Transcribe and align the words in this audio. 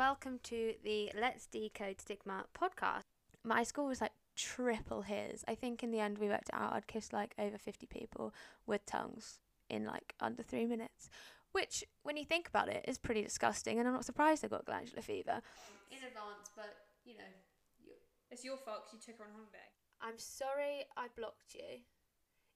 welcome 0.00 0.40
to 0.42 0.72
the 0.82 1.12
Let's 1.14 1.44
Decode 1.44 2.00
Stigma 2.00 2.46
podcast. 2.58 3.02
My 3.44 3.62
score 3.62 3.86
was 3.86 4.00
like 4.00 4.12
triple 4.34 5.02
his. 5.02 5.44
I 5.46 5.54
think 5.54 5.82
in 5.82 5.90
the 5.90 6.00
end 6.00 6.16
we 6.16 6.28
worked 6.28 6.48
it 6.48 6.54
out 6.54 6.72
I'd 6.72 6.86
kissed 6.86 7.12
like 7.12 7.34
over 7.38 7.58
50 7.58 7.84
people 7.84 8.32
with 8.66 8.86
tongues 8.86 9.40
in 9.68 9.84
like 9.84 10.14
under 10.18 10.42
three 10.42 10.64
minutes, 10.64 11.10
which, 11.52 11.84
when 12.02 12.16
you 12.16 12.24
think 12.24 12.48
about 12.48 12.70
it, 12.70 12.86
is 12.88 12.96
pretty 12.96 13.20
disgusting. 13.20 13.78
And 13.78 13.86
I'm 13.86 13.92
not 13.92 14.06
surprised 14.06 14.42
I 14.42 14.48
got 14.48 14.64
glandular 14.64 15.02
fever 15.02 15.42
in 15.90 15.98
advance, 15.98 16.48
but 16.56 16.76
you 17.04 17.18
know, 17.18 17.92
It's 18.30 18.42
your 18.42 18.56
fault 18.56 18.86
because 18.86 19.06
you 19.06 19.12
took 19.12 19.20
her 19.20 19.26
on 19.26 19.32
holiday. 19.32 19.68
I'm 20.00 20.16
sorry 20.18 20.86
I 20.96 21.08
blocked 21.14 21.52
you. 21.52 21.82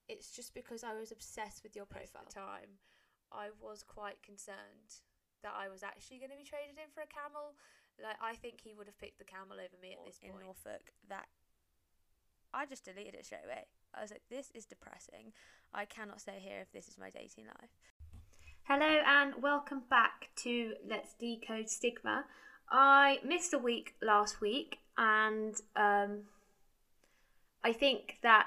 It's 0.09 0.31
just 0.31 0.55
because 0.55 0.83
I 0.83 0.99
was 0.99 1.13
obsessed 1.13 1.63
with 1.63 1.77
your 1.77 1.85
profile 1.85 2.23
at 2.23 2.29
the 2.33 2.41
time. 2.41 2.81
I 3.31 3.49
was 3.61 3.83
quite 3.83 4.23
concerned 4.23 5.05
that 5.45 5.55
I 5.55 5.69
was 5.69 5.85
actually 5.85 6.19
going 6.19 6.33
to 6.33 6.41
be 6.41 6.49
traded 6.49 6.81
in 6.81 6.91
for 6.91 7.05
a 7.05 7.11
camel. 7.13 7.55
Like 8.03 8.19
I 8.19 8.35
think 8.35 8.59
he 8.65 8.75
would 8.75 8.89
have 8.89 8.99
picked 8.99 9.23
the 9.23 9.29
camel 9.29 9.61
over 9.61 9.77
me 9.79 9.95
at 9.95 10.03
this 10.03 10.19
in 10.19 10.33
point. 10.33 10.43
Norfolk 10.43 10.91
that 11.09 11.29
I 12.53 12.67
just 12.67 12.85
deleted 12.85 13.15
it 13.15 13.27
straight 13.27 13.45
away. 13.45 13.69
I 13.95 14.03
was 14.03 14.11
like, 14.11 14.27
this 14.31 14.51
is 14.55 14.65
depressing. 14.65 15.31
I 15.73 15.85
cannot 15.85 16.21
stay 16.21 16.41
here 16.41 16.59
if 16.61 16.73
this 16.73 16.89
is 16.89 16.99
my 16.99 17.11
dating 17.11 17.47
life. 17.47 17.71
Hello 18.65 19.03
and 19.07 19.43
welcome 19.43 19.83
back 19.91 20.31
to 20.37 20.75
Let's 20.89 21.15
Decode 21.21 21.69
Stigma. 21.69 22.25
I 22.71 23.21
missed 23.25 23.53
a 23.53 23.59
week 23.59 23.95
last 24.01 24.41
week, 24.41 24.79
and 24.97 25.55
um, 25.77 26.23
I 27.63 27.73
think 27.73 28.17
that 28.23 28.47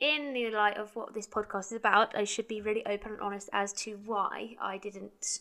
in 0.00 0.32
the 0.32 0.50
light 0.50 0.76
of 0.76 0.94
what 0.94 1.14
this 1.14 1.26
podcast 1.26 1.66
is 1.66 1.72
about, 1.72 2.16
I 2.16 2.24
should 2.24 2.48
be 2.48 2.60
really 2.60 2.84
open 2.86 3.12
and 3.12 3.20
honest 3.20 3.48
as 3.52 3.72
to 3.74 3.98
why 4.04 4.56
I 4.60 4.78
didn't 4.78 5.40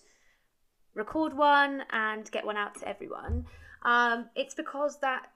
record 0.96 1.38
one 1.38 1.84
and 1.92 2.30
get 2.32 2.46
one 2.46 2.58
out 2.58 2.76
to 2.80 2.88
everyone. 2.88 3.46
Um, 3.84 4.30
it's 4.36 4.56
because 4.56 5.00
that. 5.00 5.32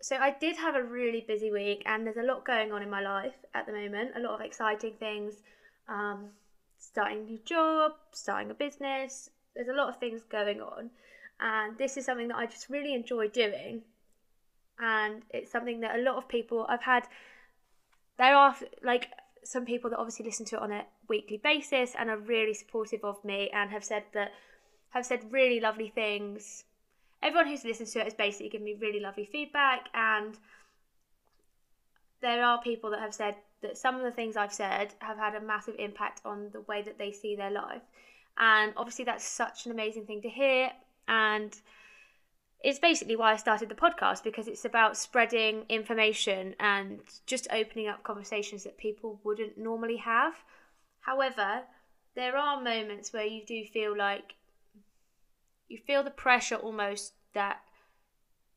So 0.00 0.16
I 0.16 0.34
did 0.40 0.56
have 0.56 0.74
a 0.74 0.82
really 0.82 1.24
busy 1.26 1.50
week, 1.50 1.82
and 1.86 2.06
there's 2.06 2.16
a 2.16 2.22
lot 2.22 2.44
going 2.44 2.72
on 2.72 2.82
in 2.82 2.90
my 2.90 3.02
life 3.02 3.34
at 3.54 3.66
the 3.66 3.72
moment. 3.72 4.12
A 4.16 4.20
lot 4.20 4.34
of 4.34 4.40
exciting 4.40 4.94
things. 4.98 5.34
Um, 5.88 6.30
starting 6.78 7.18
a 7.18 7.22
new 7.22 7.38
job, 7.44 7.92
starting 8.12 8.50
a 8.50 8.54
business. 8.54 9.30
There's 9.54 9.68
a 9.68 9.74
lot 9.74 9.88
of 9.88 9.98
things 9.98 10.22
going 10.22 10.60
on, 10.60 10.90
and 11.40 11.76
this 11.78 11.96
is 11.96 12.04
something 12.04 12.28
that 12.28 12.36
I 12.36 12.46
just 12.46 12.70
really 12.70 12.94
enjoy 12.94 13.28
doing. 13.28 13.82
And 14.78 15.22
it's 15.30 15.52
something 15.52 15.80
that 15.80 15.96
a 15.96 16.02
lot 16.02 16.16
of 16.16 16.28
people 16.28 16.66
I've 16.68 16.82
had. 16.82 17.06
There 18.22 18.36
are 18.36 18.54
like 18.84 19.08
some 19.42 19.64
people 19.66 19.90
that 19.90 19.98
obviously 19.98 20.24
listen 20.24 20.46
to 20.46 20.56
it 20.56 20.62
on 20.62 20.70
a 20.70 20.84
weekly 21.08 21.38
basis 21.38 21.96
and 21.98 22.08
are 22.08 22.16
really 22.16 22.54
supportive 22.54 23.04
of 23.04 23.24
me 23.24 23.50
and 23.52 23.68
have 23.72 23.82
said 23.82 24.04
that 24.12 24.30
have 24.90 25.04
said 25.04 25.32
really 25.32 25.58
lovely 25.58 25.88
things. 25.88 26.62
Everyone 27.20 27.48
who's 27.48 27.64
listened 27.64 27.88
to 27.88 27.98
it 27.98 28.04
has 28.04 28.14
basically 28.14 28.50
given 28.50 28.64
me 28.64 28.76
really 28.80 29.00
lovely 29.00 29.24
feedback 29.24 29.88
and 29.92 30.38
there 32.20 32.44
are 32.44 32.62
people 32.62 32.90
that 32.90 33.00
have 33.00 33.12
said 33.12 33.34
that 33.60 33.76
some 33.76 33.96
of 33.96 34.02
the 34.02 34.12
things 34.12 34.36
I've 34.36 34.52
said 34.52 34.94
have 35.00 35.18
had 35.18 35.34
a 35.34 35.40
massive 35.40 35.74
impact 35.80 36.20
on 36.24 36.50
the 36.52 36.60
way 36.60 36.80
that 36.82 36.98
they 36.98 37.10
see 37.10 37.34
their 37.34 37.50
life. 37.50 37.82
And 38.38 38.72
obviously, 38.76 39.04
that's 39.04 39.24
such 39.24 39.66
an 39.66 39.72
amazing 39.72 40.06
thing 40.06 40.22
to 40.22 40.28
hear. 40.28 40.70
And 41.08 41.52
it's 42.62 42.78
basically 42.78 43.16
why 43.16 43.32
I 43.32 43.36
started 43.36 43.68
the 43.68 43.74
podcast 43.74 44.22
because 44.22 44.46
it's 44.46 44.64
about 44.64 44.96
spreading 44.96 45.64
information 45.68 46.54
and 46.60 47.00
just 47.26 47.48
opening 47.50 47.88
up 47.88 48.04
conversations 48.04 48.62
that 48.64 48.78
people 48.78 49.20
wouldn't 49.24 49.58
normally 49.58 49.96
have. 49.96 50.34
However, 51.00 51.62
there 52.14 52.36
are 52.36 52.62
moments 52.62 53.12
where 53.12 53.26
you 53.26 53.44
do 53.44 53.64
feel 53.64 53.96
like 53.96 54.34
you 55.68 55.78
feel 55.86 56.04
the 56.04 56.10
pressure 56.10 56.54
almost 56.54 57.14
that 57.34 57.60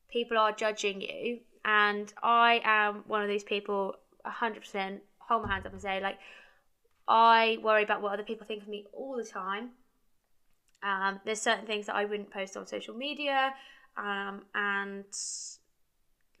people 0.08 0.38
are 0.38 0.52
judging 0.52 1.00
you. 1.00 1.40
And 1.64 2.12
I 2.22 2.60
am 2.64 3.02
one 3.08 3.22
of 3.22 3.28
these 3.28 3.42
people 3.42 3.96
100% 4.24 5.00
hold 5.18 5.42
my 5.42 5.52
hands 5.52 5.66
up 5.66 5.72
and 5.72 5.82
say 5.82 6.00
like 6.00 6.18
I 7.08 7.58
worry 7.60 7.82
about 7.82 8.02
what 8.02 8.12
other 8.12 8.22
people 8.22 8.46
think 8.46 8.62
of 8.62 8.68
me 8.68 8.86
all 8.92 9.16
the 9.16 9.24
time. 9.24 9.70
Um, 10.82 11.20
there's 11.24 11.40
certain 11.40 11.66
things 11.66 11.86
that 11.86 11.96
I 11.96 12.04
wouldn't 12.04 12.30
post 12.30 12.56
on 12.56 12.68
social 12.68 12.94
media 12.94 13.52
um, 13.96 14.42
and 14.54 15.04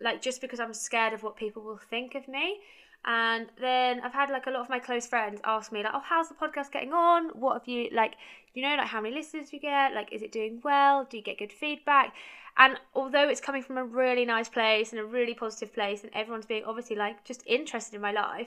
like 0.00 0.20
just 0.20 0.40
because 0.40 0.60
I'm 0.60 0.74
scared 0.74 1.12
of 1.12 1.22
what 1.22 1.36
people 1.36 1.62
will 1.62 1.80
think 1.90 2.14
of 2.14 2.28
me. 2.28 2.60
And 3.04 3.46
then 3.60 4.00
I've 4.00 4.12
had 4.12 4.30
like 4.30 4.46
a 4.46 4.50
lot 4.50 4.62
of 4.62 4.68
my 4.68 4.80
close 4.80 5.06
friends 5.06 5.40
ask 5.44 5.70
me 5.70 5.82
like 5.82 5.92
oh 5.94 6.02
how's 6.04 6.28
the 6.28 6.34
podcast 6.34 6.72
getting 6.72 6.92
on? 6.92 7.28
What 7.34 7.54
have 7.54 7.68
you 7.68 7.88
like 7.92 8.14
you 8.54 8.62
know 8.62 8.74
like 8.76 8.88
how 8.88 9.00
many 9.00 9.14
listeners 9.14 9.52
you 9.52 9.60
get? 9.60 9.94
Like 9.94 10.12
is 10.12 10.22
it 10.22 10.32
doing 10.32 10.60
well? 10.64 11.06
Do 11.08 11.16
you 11.16 11.22
get 11.22 11.38
good 11.38 11.52
feedback? 11.52 12.14
And 12.58 12.80
although 12.94 13.28
it's 13.28 13.40
coming 13.40 13.62
from 13.62 13.76
a 13.76 13.84
really 13.84 14.24
nice 14.24 14.48
place 14.48 14.90
and 14.90 14.98
a 14.98 15.04
really 15.04 15.34
positive 15.34 15.72
place 15.74 16.02
and 16.02 16.10
everyone's 16.14 16.46
being 16.46 16.64
obviously 16.64 16.96
like 16.96 17.22
just 17.24 17.42
interested 17.46 17.94
in 17.94 18.00
my 18.00 18.12
life 18.12 18.46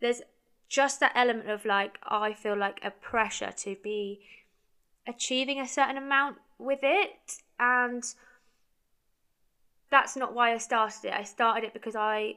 there's 0.00 0.22
just 0.70 1.00
that 1.00 1.12
element 1.14 1.50
of 1.50 1.66
like 1.66 1.98
i 2.02 2.32
feel 2.32 2.56
like 2.56 2.80
a 2.82 2.90
pressure 2.90 3.52
to 3.54 3.76
be 3.84 4.20
achieving 5.06 5.60
a 5.60 5.68
certain 5.68 5.96
amount 5.96 6.36
with 6.58 6.80
it. 6.82 7.38
And 7.58 8.04
that's 9.92 10.16
not 10.16 10.34
why 10.34 10.52
i 10.52 10.58
started 10.58 11.04
it 11.04 11.12
i 11.14 11.22
started 11.22 11.64
it 11.64 11.72
because 11.72 11.94
i 11.94 12.34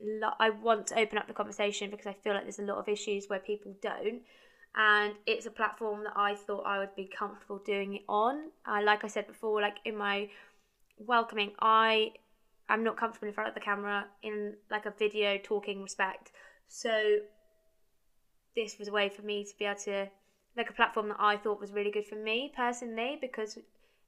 lo- 0.00 0.38
i 0.38 0.50
want 0.50 0.86
to 0.86 0.96
open 0.96 1.18
up 1.18 1.26
the 1.26 1.34
conversation 1.34 1.90
because 1.90 2.06
i 2.06 2.12
feel 2.12 2.34
like 2.34 2.44
there's 2.44 2.60
a 2.60 2.62
lot 2.62 2.78
of 2.78 2.88
issues 2.88 3.26
where 3.28 3.40
people 3.40 3.74
don't 3.82 4.22
and 4.76 5.14
it's 5.26 5.46
a 5.46 5.50
platform 5.50 6.04
that 6.04 6.12
I 6.16 6.34
thought 6.34 6.62
I 6.64 6.78
would 6.78 6.94
be 6.94 7.10
comfortable 7.18 7.58
doing 7.58 7.96
it 7.96 8.02
on. 8.08 8.50
Uh, 8.64 8.80
like 8.84 9.04
I 9.04 9.08
said 9.08 9.26
before, 9.26 9.60
like 9.60 9.78
in 9.84 9.96
my 9.96 10.28
welcoming, 10.96 11.52
I 11.60 12.12
am 12.68 12.84
not 12.84 12.96
comfortable 12.96 13.28
in 13.28 13.34
front 13.34 13.48
of 13.48 13.54
the 13.54 13.60
camera 13.60 14.06
in 14.22 14.54
like 14.70 14.86
a 14.86 14.92
video 14.96 15.38
talking 15.42 15.82
respect. 15.82 16.30
So 16.68 17.16
this 18.54 18.78
was 18.78 18.88
a 18.88 18.92
way 18.92 19.08
for 19.08 19.22
me 19.22 19.44
to 19.44 19.58
be 19.58 19.64
able 19.64 19.80
to 19.80 20.08
like 20.56 20.70
a 20.70 20.72
platform 20.72 21.08
that 21.08 21.16
I 21.18 21.36
thought 21.36 21.60
was 21.60 21.72
really 21.72 21.90
good 21.90 22.06
for 22.06 22.16
me 22.16 22.52
personally 22.56 23.18
because 23.20 23.58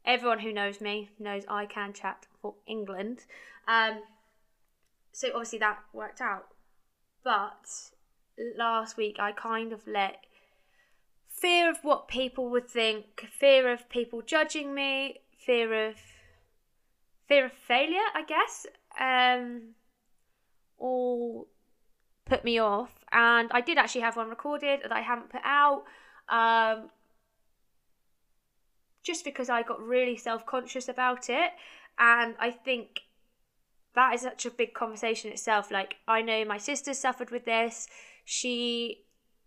everyone 0.05 0.41
who 0.41 0.53
knows 0.53 0.81
me 0.81 1.11
knows 1.19 1.45
I 1.49 1.67
can 1.67 1.93
chat 1.93 2.27
for 2.41 2.55
England. 2.67 3.25
Um, 3.69 4.01
so 5.13 5.29
obviously 5.29 5.59
that 5.59 5.79
worked 5.93 6.21
out. 6.21 6.47
But 7.25 7.69
last 8.57 8.97
week 8.97 9.17
I 9.19 9.33
kind 9.33 9.73
of 9.73 9.87
let 9.87 10.25
fear 11.29 11.71
of 11.71 11.79
what 11.83 12.09
people 12.09 12.51
would 12.51 12.69
think, 12.69 13.27
fear 13.39 13.73
of 13.73 13.89
people 13.89 14.23
judging 14.23 14.75
me, 14.75 15.21
fear 15.45 15.89
of 15.89 15.97
fear 17.29 17.47
of 17.47 17.53
failure, 17.53 18.09
I 18.15 18.23
guess, 18.25 18.67
um, 19.01 19.75
all 20.79 21.49
put 22.27 22.45
me 22.45 22.59
off. 22.59 22.91
And 23.11 23.51
I 23.53 23.61
did 23.61 23.79
actually 23.79 24.03
have 24.03 24.17
one 24.17 24.29
recorded 24.29 24.81
that 24.83 24.93
I 24.93 25.01
haven't 25.01 25.31
put 25.31 25.41
out, 25.45 25.85
um, 26.29 26.91
just 29.03 29.25
because 29.25 29.49
I 29.51 29.63
got 29.63 29.81
really 29.81 30.17
self 30.17 30.47
conscious 30.47 30.89
about 30.89 31.29
it, 31.29 31.53
and 31.99 32.35
I 32.39 32.51
think 32.51 33.01
that 33.95 34.15
is 34.15 34.23
such 34.23 34.47
a 34.47 34.51
big 34.51 34.75
conversation 34.75 35.31
itself. 35.31 35.71
Like 35.71 35.97
I 36.09 36.23
know 36.23 36.45
my 36.45 36.59
sister 36.59 36.95
suffered 36.95 37.31
with 37.31 37.45
this. 37.45 37.89
She 38.25 39.05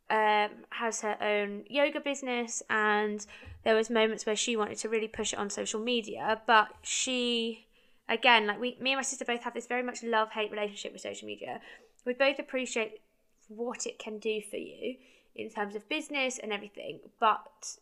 um, 0.10 0.50
has 0.70 1.02
her 1.02 1.18
own 1.22 1.64
yoga 1.68 2.00
business 2.00 2.62
and 2.70 3.26
there 3.64 3.76
was 3.76 3.90
moments 3.90 4.26
where 4.26 4.36
she 4.36 4.56
wanted 4.56 4.78
to 4.80 4.90
really 4.90 5.08
push 5.08 5.34
it 5.34 5.40
on 5.40 5.50
social 5.50 5.80
media 5.80 6.42
but 6.46 6.68
she 6.84 7.66
again 8.08 8.46
like 8.46 8.60
we 8.60 8.78
me 8.80 8.92
and 8.92 9.00
my 9.00 9.02
sister 9.02 9.26
both 9.26 9.42
have 9.42 9.56
this 9.56 9.66
very 9.66 9.82
much 9.82 10.04
love 10.04 10.30
hate 10.30 10.52
relationship 10.52 10.94
with 10.94 11.02
social 11.02 11.26
media 11.26 11.60
we 12.06 12.14
both 12.14 12.38
appreciate 12.38 13.02
what 13.48 13.88
it 13.88 13.98
can 13.98 14.20
do 14.20 14.42
for 14.48 14.58
you 14.58 14.96
in 15.34 15.50
terms 15.50 15.76
of 15.76 15.90
business 15.90 16.38
and 16.38 16.54
everything 16.54 17.00
but 17.20 17.78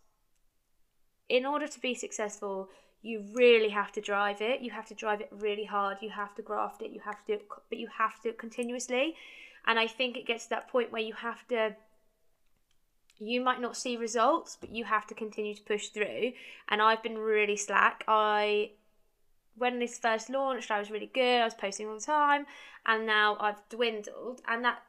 in 1.30 1.46
order 1.46 1.68
to 1.68 1.80
be 1.80 1.94
successful 1.94 2.70
you 3.02 3.24
really 3.34 3.70
have 3.70 3.92
to 3.92 4.02
drive 4.02 4.42
it 4.42 4.62
you 4.62 4.72
have 4.72 4.86
to 4.86 4.94
drive 4.94 5.22
it 5.22 5.30
really 5.32 5.66
hard 5.66 5.98
you 6.02 6.10
have 6.10 6.34
to 6.36 6.42
graft 6.42 6.82
it 6.82 6.92
you 6.92 7.00
have 7.00 7.24
to 7.26 7.28
do 7.28 7.34
it 7.34 7.48
but 7.70 7.78
you 7.78 7.88
have 7.98 8.16
to 8.16 8.24
do 8.24 8.30
it 8.30 8.38
continuously 8.38 9.16
and 9.66 9.80
i 9.80 9.88
think 9.88 10.18
it 10.18 10.26
gets 10.26 10.46
to 10.46 10.50
that 10.52 10.68
point 10.68 10.92
where 10.92 11.02
you 11.02 11.14
have 11.14 11.48
to 11.48 11.76
you 13.20 13.42
might 13.42 13.62
not 13.62 13.78
see 13.78 13.96
results, 13.98 14.58
but 14.60 14.74
you 14.74 14.84
have 14.86 15.08
to 15.08 15.14
continue 15.14 15.54
to 15.54 15.62
push 15.64 15.88
through. 15.88 16.34
And 16.70 16.82
I've 16.82 17.04
been 17.04 17.18
really 17.18 17.58
slack. 17.58 18.04
I 18.08 18.72
when 19.56 19.80
this 19.80 20.00
first 20.00 20.30
launched, 20.30 20.72
I 20.72 20.80
was 20.80 20.90
really 20.90 21.12
good. 21.14 21.42
I 21.42 21.46
was 21.46 21.54
posting 21.54 21.88
all 21.88 21.96
the 21.96 22.02
time, 22.02 22.48
and 22.86 23.06
now 23.06 23.38
I've 23.40 23.62
dwindled. 23.70 24.42
And 24.48 24.66
that 24.66 24.80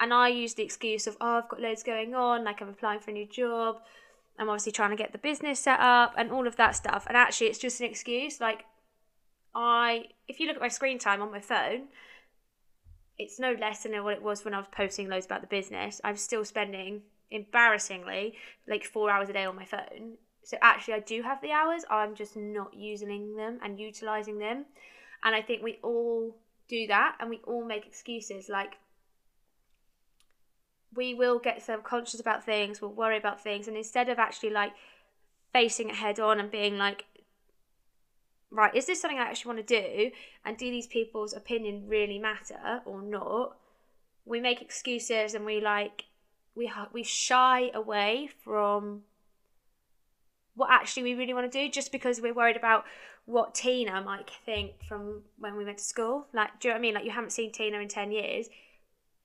and 0.00 0.14
I 0.14 0.28
use 0.28 0.54
the 0.54 0.62
excuse 0.62 1.06
of 1.06 1.16
oh, 1.20 1.38
I've 1.38 1.48
got 1.48 1.60
loads 1.60 1.82
going 1.82 2.14
on. 2.14 2.44
Like 2.44 2.60
I'm 2.60 2.68
applying 2.68 3.00
for 3.00 3.10
a 3.10 3.14
new 3.14 3.26
job. 3.26 3.82
I'm 4.38 4.48
obviously 4.48 4.72
trying 4.72 4.90
to 4.90 4.96
get 4.96 5.12
the 5.12 5.18
business 5.18 5.60
set 5.60 5.80
up 5.80 6.14
and 6.16 6.32
all 6.32 6.46
of 6.46 6.56
that 6.56 6.74
stuff. 6.74 7.04
And 7.06 7.16
actually, 7.16 7.48
it's 7.48 7.58
just 7.58 7.80
an 7.80 7.86
excuse. 7.86 8.40
Like 8.40 8.64
I, 9.54 10.06
if 10.28 10.40
you 10.40 10.46
look 10.46 10.56
at 10.56 10.62
my 10.62 10.68
screen 10.68 10.98
time 10.98 11.22
on 11.22 11.30
my 11.30 11.40
phone, 11.40 11.88
it's 13.18 13.38
no 13.38 13.52
less 13.52 13.82
than 13.82 14.02
what 14.02 14.14
it 14.14 14.22
was 14.22 14.44
when 14.44 14.54
I 14.54 14.58
was 14.58 14.66
posting 14.72 15.08
loads 15.08 15.26
about 15.26 15.42
the 15.42 15.46
business. 15.46 16.00
I'm 16.02 16.16
still 16.16 16.44
spending 16.44 17.02
embarrassingly 17.30 18.34
like 18.68 18.84
four 18.84 19.10
hours 19.10 19.28
a 19.28 19.32
day 19.32 19.44
on 19.44 19.56
my 19.56 19.64
phone 19.64 20.18
So 20.44 20.56
actually, 20.60 20.94
I 20.94 21.00
do 21.00 21.22
have 21.22 21.40
the 21.40 21.52
hours. 21.52 21.84
I'm 21.90 22.14
just 22.14 22.36
not 22.36 22.74
using 22.74 23.36
them 23.36 23.58
and 23.62 23.78
utilizing 23.78 24.38
them. 24.38 24.66
And 25.24 25.34
I 25.34 25.42
think 25.42 25.62
we 25.62 25.78
all 25.82 26.36
do 26.68 26.86
that, 26.88 27.16
and 27.20 27.30
we 27.30 27.40
all 27.46 27.64
make 27.64 27.86
excuses. 27.86 28.48
Like 28.48 28.74
we 30.94 31.14
will 31.14 31.38
get 31.38 31.62
self-conscious 31.62 32.20
about 32.20 32.44
things. 32.44 32.80
We'll 32.80 32.92
worry 32.92 33.16
about 33.16 33.42
things, 33.42 33.68
and 33.68 33.76
instead 33.76 34.08
of 34.08 34.18
actually 34.18 34.50
like 34.50 34.72
facing 35.52 35.90
it 35.90 35.96
head 35.96 36.18
on 36.18 36.40
and 36.40 36.50
being 36.50 36.78
like, 36.78 37.04
right, 38.50 38.74
is 38.74 38.86
this 38.86 39.00
something 39.00 39.18
I 39.18 39.24
actually 39.24 39.54
want 39.54 39.66
to 39.66 39.80
do? 39.80 40.10
And 40.44 40.56
do 40.56 40.70
these 40.70 40.86
people's 40.86 41.32
opinion 41.32 41.84
really 41.86 42.18
matter 42.18 42.80
or 42.84 43.02
not? 43.02 43.56
We 44.24 44.40
make 44.40 44.62
excuses 44.62 45.34
and 45.34 45.44
we 45.44 45.60
like 45.60 46.04
we 46.54 46.70
we 46.92 47.02
shy 47.02 47.70
away 47.74 48.28
from 48.44 49.02
what 50.54 50.70
actually 50.70 51.02
we 51.02 51.14
really 51.14 51.34
want 51.34 51.50
to 51.50 51.58
do 51.58 51.70
just 51.70 51.92
because 51.92 52.20
we're 52.20 52.34
worried 52.34 52.56
about 52.56 52.84
what 53.24 53.54
Tina 53.54 54.02
might 54.02 54.30
think 54.44 54.82
from 54.86 55.22
when 55.38 55.56
we 55.56 55.64
went 55.64 55.78
to 55.78 55.84
school. 55.84 56.26
Like, 56.32 56.60
do 56.60 56.68
you 56.68 56.70
know 56.70 56.74
what 56.74 56.78
I 56.78 56.82
mean? 56.82 56.94
Like, 56.94 57.04
you 57.04 57.10
haven't 57.10 57.30
seen 57.30 57.52
Tina 57.52 57.78
in 57.78 57.88
10 57.88 58.10
years. 58.10 58.48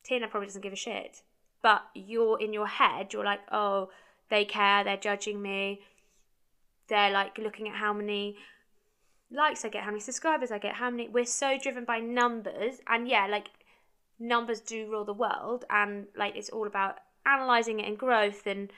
Tina 0.03 0.27
probably 0.27 0.47
doesn't 0.47 0.61
give 0.61 0.73
a 0.73 0.77
shit. 0.77 1.21
But 1.61 1.83
you're 1.93 2.39
in 2.39 2.53
your 2.53 2.67
head, 2.67 3.13
you're 3.13 3.25
like, 3.25 3.41
oh, 3.51 3.89
they 4.29 4.45
care, 4.45 4.83
they're 4.83 4.97
judging 4.97 5.41
me. 5.41 5.81
They're 6.87 7.11
like 7.11 7.37
looking 7.37 7.67
at 7.67 7.75
how 7.75 7.93
many 7.93 8.37
likes 9.31 9.65
I 9.65 9.69
get, 9.69 9.83
how 9.83 9.91
many 9.91 9.99
subscribers 9.99 10.51
I 10.51 10.59
get, 10.59 10.75
how 10.75 10.89
many. 10.89 11.07
We're 11.07 11.25
so 11.25 11.57
driven 11.57 11.83
by 11.85 11.99
numbers. 11.99 12.79
And 12.87 13.07
yeah, 13.07 13.27
like, 13.27 13.49
numbers 14.19 14.61
do 14.61 14.89
rule 14.89 15.03
the 15.03 15.13
world. 15.13 15.65
And 15.69 16.07
like, 16.15 16.35
it's 16.35 16.49
all 16.49 16.67
about 16.67 16.99
analysing 17.27 17.79
it 17.79 17.87
and 17.87 17.97
growth 17.97 18.47
and 18.47 18.71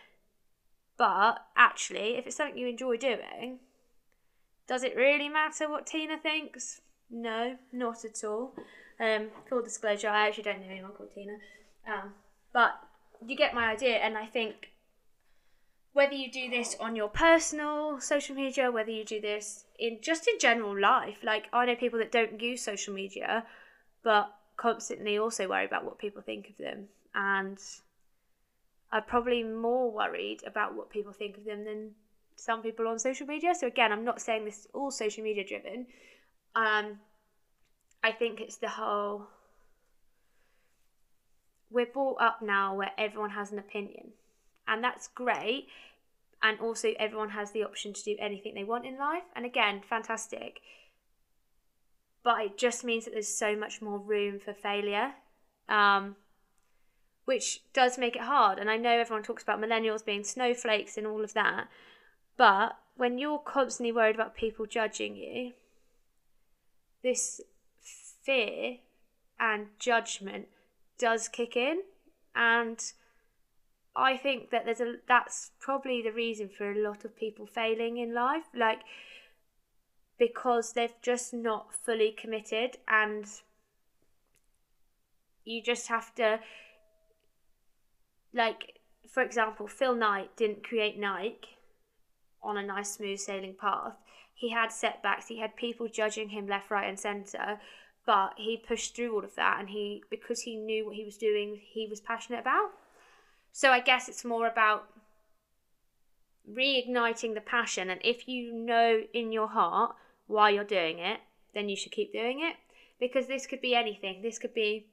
but 0.98 1.46
actually 1.56 2.18
if 2.18 2.26
it's 2.26 2.36
something 2.36 2.58
you 2.58 2.68
enjoy 2.68 2.98
doing 2.98 3.60
does 4.68 4.84
it 4.84 4.96
really 4.96 5.30
matter 5.30 5.70
what 5.70 5.86
tina 5.86 6.18
thinks 6.18 6.82
no 7.10 7.56
not 7.72 8.04
at 8.04 8.24
all 8.24 8.54
um, 9.00 9.28
full 9.48 9.62
disclosure 9.62 10.10
i 10.10 10.28
actually 10.28 10.44
don't 10.44 10.60
know 10.60 10.72
anyone 10.72 10.92
called 10.92 11.14
tina 11.14 11.34
um, 11.88 12.12
but 12.54 12.80
you 13.26 13.36
get 13.36 13.54
my 13.54 13.72
idea 13.72 13.98
and 13.98 14.18
i 14.18 14.26
think 14.26 14.72
whether 15.94 16.14
you 16.14 16.32
do 16.32 16.50
this 16.50 16.76
on 16.80 16.96
your 16.96 17.10
personal 17.10 18.00
social 18.00 18.36
media 18.36 18.72
whether 18.72 18.92
you 18.92 19.04
do 19.04 19.20
this 19.20 19.66
in 19.78 19.98
just 20.02 20.28
in 20.28 20.40
general 20.40 20.80
life 20.80 21.18
like 21.24 21.48
i 21.52 21.66
know 21.66 21.76
people 21.76 22.00
that 22.00 22.12
don't 22.12 22.42
use 22.42 22.62
social 22.62 22.94
media 22.94 23.44
but 24.04 24.34
constantly 24.58 25.18
also 25.18 25.48
worry 25.48 25.66
about 25.66 25.86
what 25.86 25.98
people 25.98 26.22
think 26.22 26.50
of 26.50 26.58
them 26.58 26.88
and 27.16 27.60
are 28.92 29.02
probably 29.02 29.44
more 29.44 29.92
worried 29.92 30.42
about 30.46 30.76
what 30.76 30.90
people 30.90 31.14
think 31.14 31.38
of 31.38 31.46
them 31.46 31.64
than 31.64 31.92
some 32.36 32.62
people 32.62 32.88
on 32.88 32.98
social 32.98 33.28
media. 33.28 33.54
So 33.54 33.68
again, 33.68 33.92
I'm 33.92 34.04
not 34.04 34.22
saying 34.22 34.46
this 34.46 34.60
is 34.60 34.68
all 34.74 34.92
social 34.92 35.24
media 35.24 35.46
driven. 35.46 35.86
Um, 36.56 37.00
I 38.04 38.12
think 38.12 38.42
it's 38.42 38.58
the 38.58 38.70
whole. 38.70 39.28
We're 41.72 41.86
brought 41.86 42.22
up 42.22 42.42
now 42.42 42.76
where 42.76 42.92
everyone 42.98 43.32
has 43.32 43.52
an 43.52 43.60
opinion, 43.60 44.12
and 44.68 44.84
that's 44.84 45.08
great. 45.08 45.68
And 46.42 46.60
also, 46.60 46.94
everyone 46.98 47.32
has 47.32 47.52
the 47.52 47.64
option 47.64 47.92
to 47.94 48.04
do 48.04 48.16
anything 48.18 48.56
they 48.56 48.64
want 48.64 48.86
in 48.86 48.98
life. 48.98 49.24
And 49.36 49.46
again, 49.46 49.82
fantastic. 49.88 50.62
But 52.24 52.42
it 52.42 52.58
just 52.58 52.86
means 52.86 53.06
that 53.06 53.12
there's 53.12 53.28
so 53.28 53.58
much 53.58 53.82
more 53.82 54.00
room 54.00 54.40
for 54.40 54.54
failure. 54.54 55.16
Um, 55.68 56.16
which 57.30 57.62
does 57.74 58.00
make 58.00 58.16
it 58.16 58.24
hard. 58.24 58.58
And 58.58 58.72
I 58.72 58.78
know 58.78 58.90
everyone 58.90 59.22
talks 59.22 59.44
about 59.44 59.62
millennials 59.62 60.04
being 60.04 60.24
snowflakes 60.24 60.98
and 60.98 61.06
all 61.06 61.24
of 61.24 61.36
that, 61.36 61.68
but 62.38 62.76
when 62.98 63.20
you're 63.20 63.38
constantly 63.38 63.92
worried 63.92 64.16
about 64.16 64.36
people 64.36 64.66
judging 64.66 65.16
you, 65.16 65.54
this 67.04 67.40
fear 68.24 68.78
and 69.40 69.68
judgment 69.78 70.48
does 71.00 71.28
kick 71.28 71.56
in 71.56 71.82
and 72.36 72.94
I 73.96 74.18
think 74.18 74.52
that 74.52 74.66
there's 74.66 74.82
a 74.82 74.96
that's 75.08 75.52
probably 75.60 76.02
the 76.02 76.12
reason 76.12 76.50
for 76.50 76.72
a 76.72 76.82
lot 76.82 77.06
of 77.06 77.16
people 77.18 77.46
failing 77.46 77.98
in 77.98 78.14
life 78.14 78.46
like 78.56 78.82
because 80.18 80.74
they've 80.74 81.02
just 81.02 81.34
not 81.34 81.74
fully 81.74 82.12
committed 82.12 82.78
and 82.88 83.26
you 85.46 85.64
just 85.64 85.88
have 85.88 86.14
to 86.16 86.40
like 88.34 88.80
for 89.10 89.24
example, 89.24 89.68
Phil 89.68 89.96
Knight 89.96 90.36
didn't 90.38 90.64
create 90.64 91.00
Nike 91.00 91.58
on 92.44 92.58
a 92.58 92.64
nice 92.64 92.92
smooth 92.92 93.20
sailing 93.20 93.56
path. 93.60 93.94
He 94.36 94.52
had 94.52 94.72
setbacks. 94.72 95.28
He 95.28 95.40
had 95.40 95.56
people 95.56 95.88
judging 95.88 96.30
him 96.30 96.48
left, 96.48 96.72
right, 96.72 96.88
and 96.88 97.00
centre. 97.00 97.60
But 98.06 98.34
he 98.38 98.58
pushed 98.58 98.96
through 98.96 99.14
all 99.14 99.24
of 99.24 99.36
that, 99.36 99.58
and 99.60 99.70
he 99.70 100.04
because 100.10 100.42
he 100.42 100.56
knew 100.56 100.86
what 100.86 100.96
he 100.96 101.06
was 101.06 101.18
doing, 101.18 101.60
he 101.62 101.88
was 101.88 102.00
passionate 102.00 102.40
about. 102.40 102.72
So 103.52 103.72
I 103.72 103.80
guess 103.80 104.10
it's 104.10 104.26
more 104.26 104.48
about 104.48 104.88
reigniting 106.52 107.34
the 107.34 107.42
passion. 107.42 107.90
And 107.90 108.00
if 108.04 108.28
you 108.28 108.54
know 108.54 109.02
in 109.14 109.32
your 109.32 109.48
heart 109.48 109.96
why 110.28 110.50
you're 110.50 110.64
doing 110.64 111.00
it, 111.00 111.20
then 111.54 111.70
you 111.70 111.76
should 111.76 111.92
keep 111.92 112.12
doing 112.12 112.42
it. 112.42 112.56
Because 113.00 113.28
this 113.28 113.48
could 113.48 113.62
be 113.62 113.76
anything. 113.76 114.22
This 114.22 114.40
could 114.40 114.54
be 114.54 114.88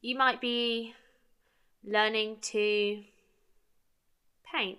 you 0.00 0.16
might 0.16 0.40
be 0.40 0.94
learning 1.84 2.38
to 2.42 3.02
paint. 4.52 4.78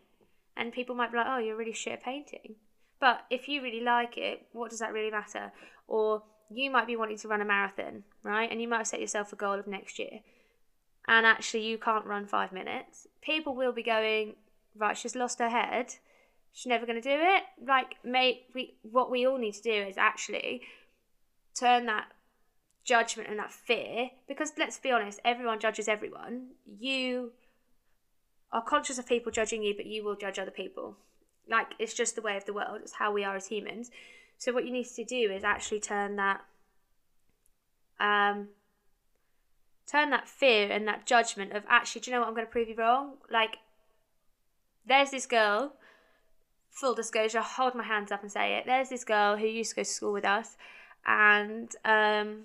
And 0.55 0.71
people 0.71 0.95
might 0.95 1.11
be 1.11 1.17
like, 1.17 1.27
oh, 1.27 1.37
you're 1.37 1.55
really 1.55 1.73
shit 1.73 1.93
at 1.93 2.03
painting. 2.03 2.55
But 2.99 3.25
if 3.29 3.47
you 3.47 3.61
really 3.61 3.81
like 3.81 4.17
it, 4.17 4.47
what 4.51 4.69
does 4.69 4.79
that 4.79 4.93
really 4.93 5.09
matter? 5.09 5.51
Or 5.87 6.23
you 6.57 6.69
might 6.69 6.87
be 6.87 6.95
wanting 6.95 7.17
to 7.17 7.27
run 7.27 7.41
a 7.41 7.45
marathon, 7.45 8.03
right? 8.23 8.49
And 8.49 8.61
you 8.61 8.67
might 8.67 8.79
have 8.79 8.87
set 8.87 9.01
yourself 9.01 9.33
a 9.33 9.35
goal 9.35 9.59
of 9.59 9.67
next 9.67 9.99
year. 9.99 10.19
And 11.07 11.25
actually, 11.25 11.65
you 11.65 11.77
can't 11.77 12.05
run 12.05 12.25
five 12.25 12.51
minutes. 12.51 13.07
People 13.21 13.55
will 13.55 13.73
be 13.73 13.83
going, 13.83 14.35
right, 14.75 14.97
she's 14.97 15.15
lost 15.15 15.39
her 15.39 15.49
head. 15.49 15.95
She's 16.53 16.67
never 16.67 16.85
going 16.85 17.01
to 17.01 17.09
do 17.09 17.21
it. 17.21 17.43
Like, 17.67 17.95
mate, 18.03 18.45
we, 18.53 18.75
what 18.83 19.11
we 19.11 19.25
all 19.25 19.37
need 19.37 19.55
to 19.55 19.61
do 19.61 19.71
is 19.71 19.97
actually 19.97 20.61
turn 21.53 21.85
that 21.87 22.07
judgment 22.83 23.29
and 23.29 23.39
that 23.39 23.51
fear 23.51 24.09
because 24.27 24.51
let's 24.57 24.77
be 24.77 24.91
honest 24.91 25.19
everyone 25.23 25.59
judges 25.59 25.87
everyone 25.87 26.47
you 26.79 27.31
are 28.51 28.61
conscious 28.61 28.97
of 28.97 29.07
people 29.07 29.31
judging 29.31 29.63
you 29.63 29.73
but 29.75 29.85
you 29.85 30.03
will 30.03 30.15
judge 30.15 30.37
other 30.37 30.51
people 30.51 30.97
like 31.49 31.67
it's 31.79 31.93
just 31.93 32.15
the 32.15 32.21
way 32.21 32.35
of 32.35 32.45
the 32.45 32.53
world 32.53 32.79
it's 32.81 32.93
how 32.93 33.11
we 33.11 33.23
are 33.23 33.37
as 33.37 33.47
humans 33.47 33.89
so 34.43 34.51
what 34.51 34.65
you 34.65 34.71
need 34.71 34.85
to 34.85 35.05
do 35.05 35.31
is 35.31 35.45
actually 35.45 35.79
turn 35.79 36.17
that 36.17 36.41
um 37.97 38.49
turn 39.89 40.09
that 40.09 40.27
fear 40.27 40.69
and 40.69 40.85
that 40.85 41.05
judgment 41.05 41.53
of 41.53 41.63
actually 41.69 42.01
do 42.01 42.11
you 42.11 42.15
know 42.15 42.19
what 42.19 42.27
i'm 42.27 42.33
going 42.33 42.45
to 42.45 42.51
prove 42.51 42.67
you 42.67 42.75
wrong 42.75 43.13
like 43.31 43.59
there's 44.85 45.11
this 45.11 45.25
girl 45.25 45.73
full 46.69 46.93
disclosure 46.93 47.39
hold 47.39 47.73
my 47.73 47.83
hands 47.83 48.11
up 48.11 48.21
and 48.21 48.31
say 48.31 48.55
it 48.57 48.65
there's 48.65 48.89
this 48.89 49.05
girl 49.05 49.37
who 49.37 49.47
used 49.47 49.69
to 49.69 49.75
go 49.77 49.81
to 49.83 49.89
school 49.89 50.11
with 50.11 50.25
us 50.25 50.57
and 51.07 51.75
um 51.85 52.39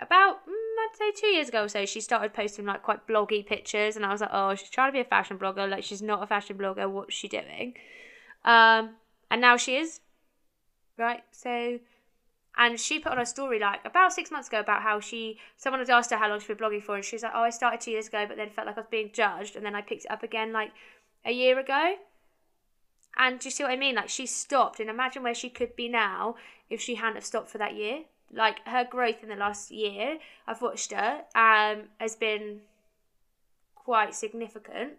about 0.00 0.46
mm, 0.46 0.52
I'd 0.52 0.96
say 0.96 1.10
two 1.20 1.26
years 1.26 1.48
ago 1.48 1.64
or 1.64 1.68
so, 1.68 1.84
she 1.84 2.00
started 2.00 2.32
posting 2.32 2.64
like 2.64 2.84
quite 2.84 3.08
bloggy 3.08 3.44
pictures, 3.44 3.96
and 3.96 4.06
I 4.06 4.12
was 4.12 4.20
like, 4.20 4.30
oh, 4.32 4.54
she's 4.54 4.70
trying 4.70 4.90
to 4.90 4.92
be 4.92 5.00
a 5.00 5.04
fashion 5.04 5.36
blogger. 5.36 5.68
Like 5.68 5.82
she's 5.82 6.00
not 6.00 6.22
a 6.22 6.26
fashion 6.28 6.56
blogger. 6.56 6.88
What's 6.88 7.14
she 7.14 7.26
doing? 7.26 7.74
Um, 8.44 8.90
and 9.28 9.40
now 9.40 9.56
she 9.56 9.74
is, 9.74 9.98
right? 10.98 11.22
So, 11.30 11.78
and 12.56 12.78
she 12.80 12.98
put 12.98 13.12
on 13.12 13.18
a 13.18 13.26
story 13.26 13.58
like 13.58 13.80
about 13.84 14.12
six 14.12 14.30
months 14.30 14.48
ago 14.48 14.60
about 14.60 14.82
how 14.82 15.00
she 15.00 15.38
someone 15.56 15.80
had 15.80 15.90
asked 15.90 16.10
her 16.10 16.16
how 16.16 16.28
long 16.28 16.40
she'd 16.40 16.48
been 16.48 16.56
blogging 16.56 16.82
for, 16.82 16.96
and 16.96 17.04
she 17.04 17.16
was 17.16 17.22
like, 17.22 17.32
oh, 17.34 17.42
I 17.42 17.50
started 17.50 17.80
two 17.80 17.92
years 17.92 18.08
ago, 18.08 18.24
but 18.26 18.36
then 18.36 18.50
felt 18.50 18.66
like 18.66 18.76
I 18.76 18.80
was 18.80 18.88
being 18.90 19.10
judged, 19.12 19.56
and 19.56 19.64
then 19.64 19.74
I 19.74 19.80
picked 19.82 20.04
it 20.04 20.10
up 20.10 20.22
again 20.22 20.52
like 20.52 20.72
a 21.24 21.32
year 21.32 21.58
ago. 21.58 21.94
And 23.16 23.40
do 23.40 23.46
you 23.46 23.50
see 23.50 23.64
what 23.64 23.72
I 23.72 23.76
mean? 23.76 23.94
Like 23.94 24.08
she 24.08 24.26
stopped, 24.26 24.80
and 24.80 24.90
imagine 24.90 25.22
where 25.22 25.34
she 25.34 25.50
could 25.50 25.76
be 25.76 25.88
now 25.88 26.36
if 26.68 26.80
she 26.80 26.96
hadn't 26.96 27.16
have 27.16 27.24
stopped 27.24 27.50
for 27.50 27.58
that 27.58 27.74
year 27.74 28.02
like 28.32 28.66
her 28.66 28.84
growth 28.84 29.22
in 29.22 29.28
the 29.28 29.36
last 29.36 29.70
year 29.70 30.18
i've 30.46 30.60
watched 30.60 30.92
her 30.92 31.22
um 31.34 31.84
has 31.98 32.14
been 32.16 32.60
quite 33.74 34.14
significant 34.14 34.92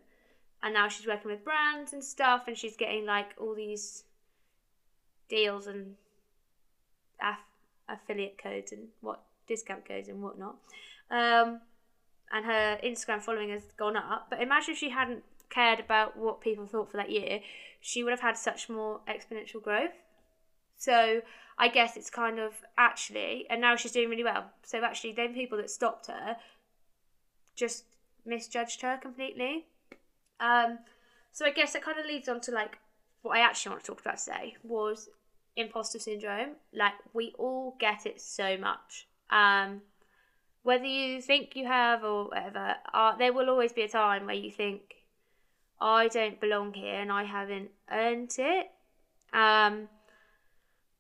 and 0.64 0.74
now 0.74 0.88
she's 0.88 1.08
working 1.08 1.30
with 1.30 1.44
brands 1.44 1.94
and 1.94 2.04
stuff 2.04 2.48
and 2.48 2.58
she's 2.58 2.76
getting 2.76 3.06
like 3.06 3.34
all 3.40 3.54
these 3.54 4.04
deals 5.30 5.68
and 5.68 5.96
aff- 7.22 7.38
affiliate 7.88 8.42
codes 8.42 8.72
and 8.72 8.88
what 9.02 9.24
discount 9.48 9.86
codes 9.88 10.10
and 10.10 10.22
whatnot 10.22 10.56
um 11.12 11.62
and 12.32 12.46
her 12.46 12.78
instagram 12.84 13.22
following 13.22 13.50
has 13.50 13.64
gone 13.78 13.96
up 13.96 14.28
but 14.30 14.42
imagine 14.42 14.74
if 14.74 14.78
she 14.78 14.90
hadn't 14.90 15.24
cared 15.50 15.80
about 15.80 16.18
what 16.18 16.42
people 16.42 16.68
thought 16.68 16.92
for 16.92 16.98
that 16.98 17.10
year 17.10 17.40
she 17.82 18.04
would 18.04 18.12
have 18.12 18.20
had 18.20 18.38
such 18.38 18.70
more 18.70 19.00
exponential 19.08 19.62
growth 19.62 19.94
so 20.80 21.22
I 21.58 21.68
guess 21.68 21.98
it's 21.98 22.10
kind 22.10 22.40
of 22.40 22.54
actually, 22.78 23.46
and 23.50 23.60
now 23.60 23.76
she's 23.76 23.92
doing 23.92 24.10
really 24.10 24.24
well. 24.24 24.46
So 24.64 24.82
actually, 24.82 25.12
then 25.12 25.34
people 25.34 25.58
that 25.58 25.70
stopped 25.70 26.08
her 26.08 26.38
just 27.54 27.84
misjudged 28.26 28.82
her 28.82 28.98
completely. 28.98 29.66
Um, 30.40 30.80
so 31.34 31.46
I 31.46 31.52
guess 31.52 31.76
it 31.76 31.84
kind 31.84 32.00
of 32.00 32.06
leads 32.06 32.30
on 32.30 32.40
to 32.42 32.52
like 32.52 32.78
what 33.22 33.38
I 33.38 33.42
actually 33.42 33.72
want 33.72 33.84
to 33.84 33.88
talk 33.88 34.00
about 34.00 34.20
today 34.20 34.56
was 34.64 35.10
imposter 35.60 36.00
syndrome. 36.00 36.56
Like 36.74 36.94
we 37.14 37.34
all 37.38 37.76
get 37.80 38.06
it 38.06 38.22
so 38.22 38.58
much. 38.58 39.08
Um, 39.30 39.82
whether 40.64 40.86
you 40.86 41.22
think 41.22 41.56
you 41.56 41.68
have 41.68 42.04
or 42.04 42.26
whatever, 42.26 42.76
uh, 42.94 43.16
there 43.16 43.34
will 43.34 43.50
always 43.50 43.74
be 43.74 43.84
a 43.84 43.90
time 43.90 44.26
where 44.26 44.36
you 44.36 44.52
think, 44.52 44.82
I 45.82 46.10
don't 46.10 46.42
belong 46.42 46.74
here 46.74 46.96
and 46.96 47.12
I 47.12 47.24
haven't 47.24 47.70
earned 47.92 48.36
it. 48.38 48.68
Um, 49.34 49.88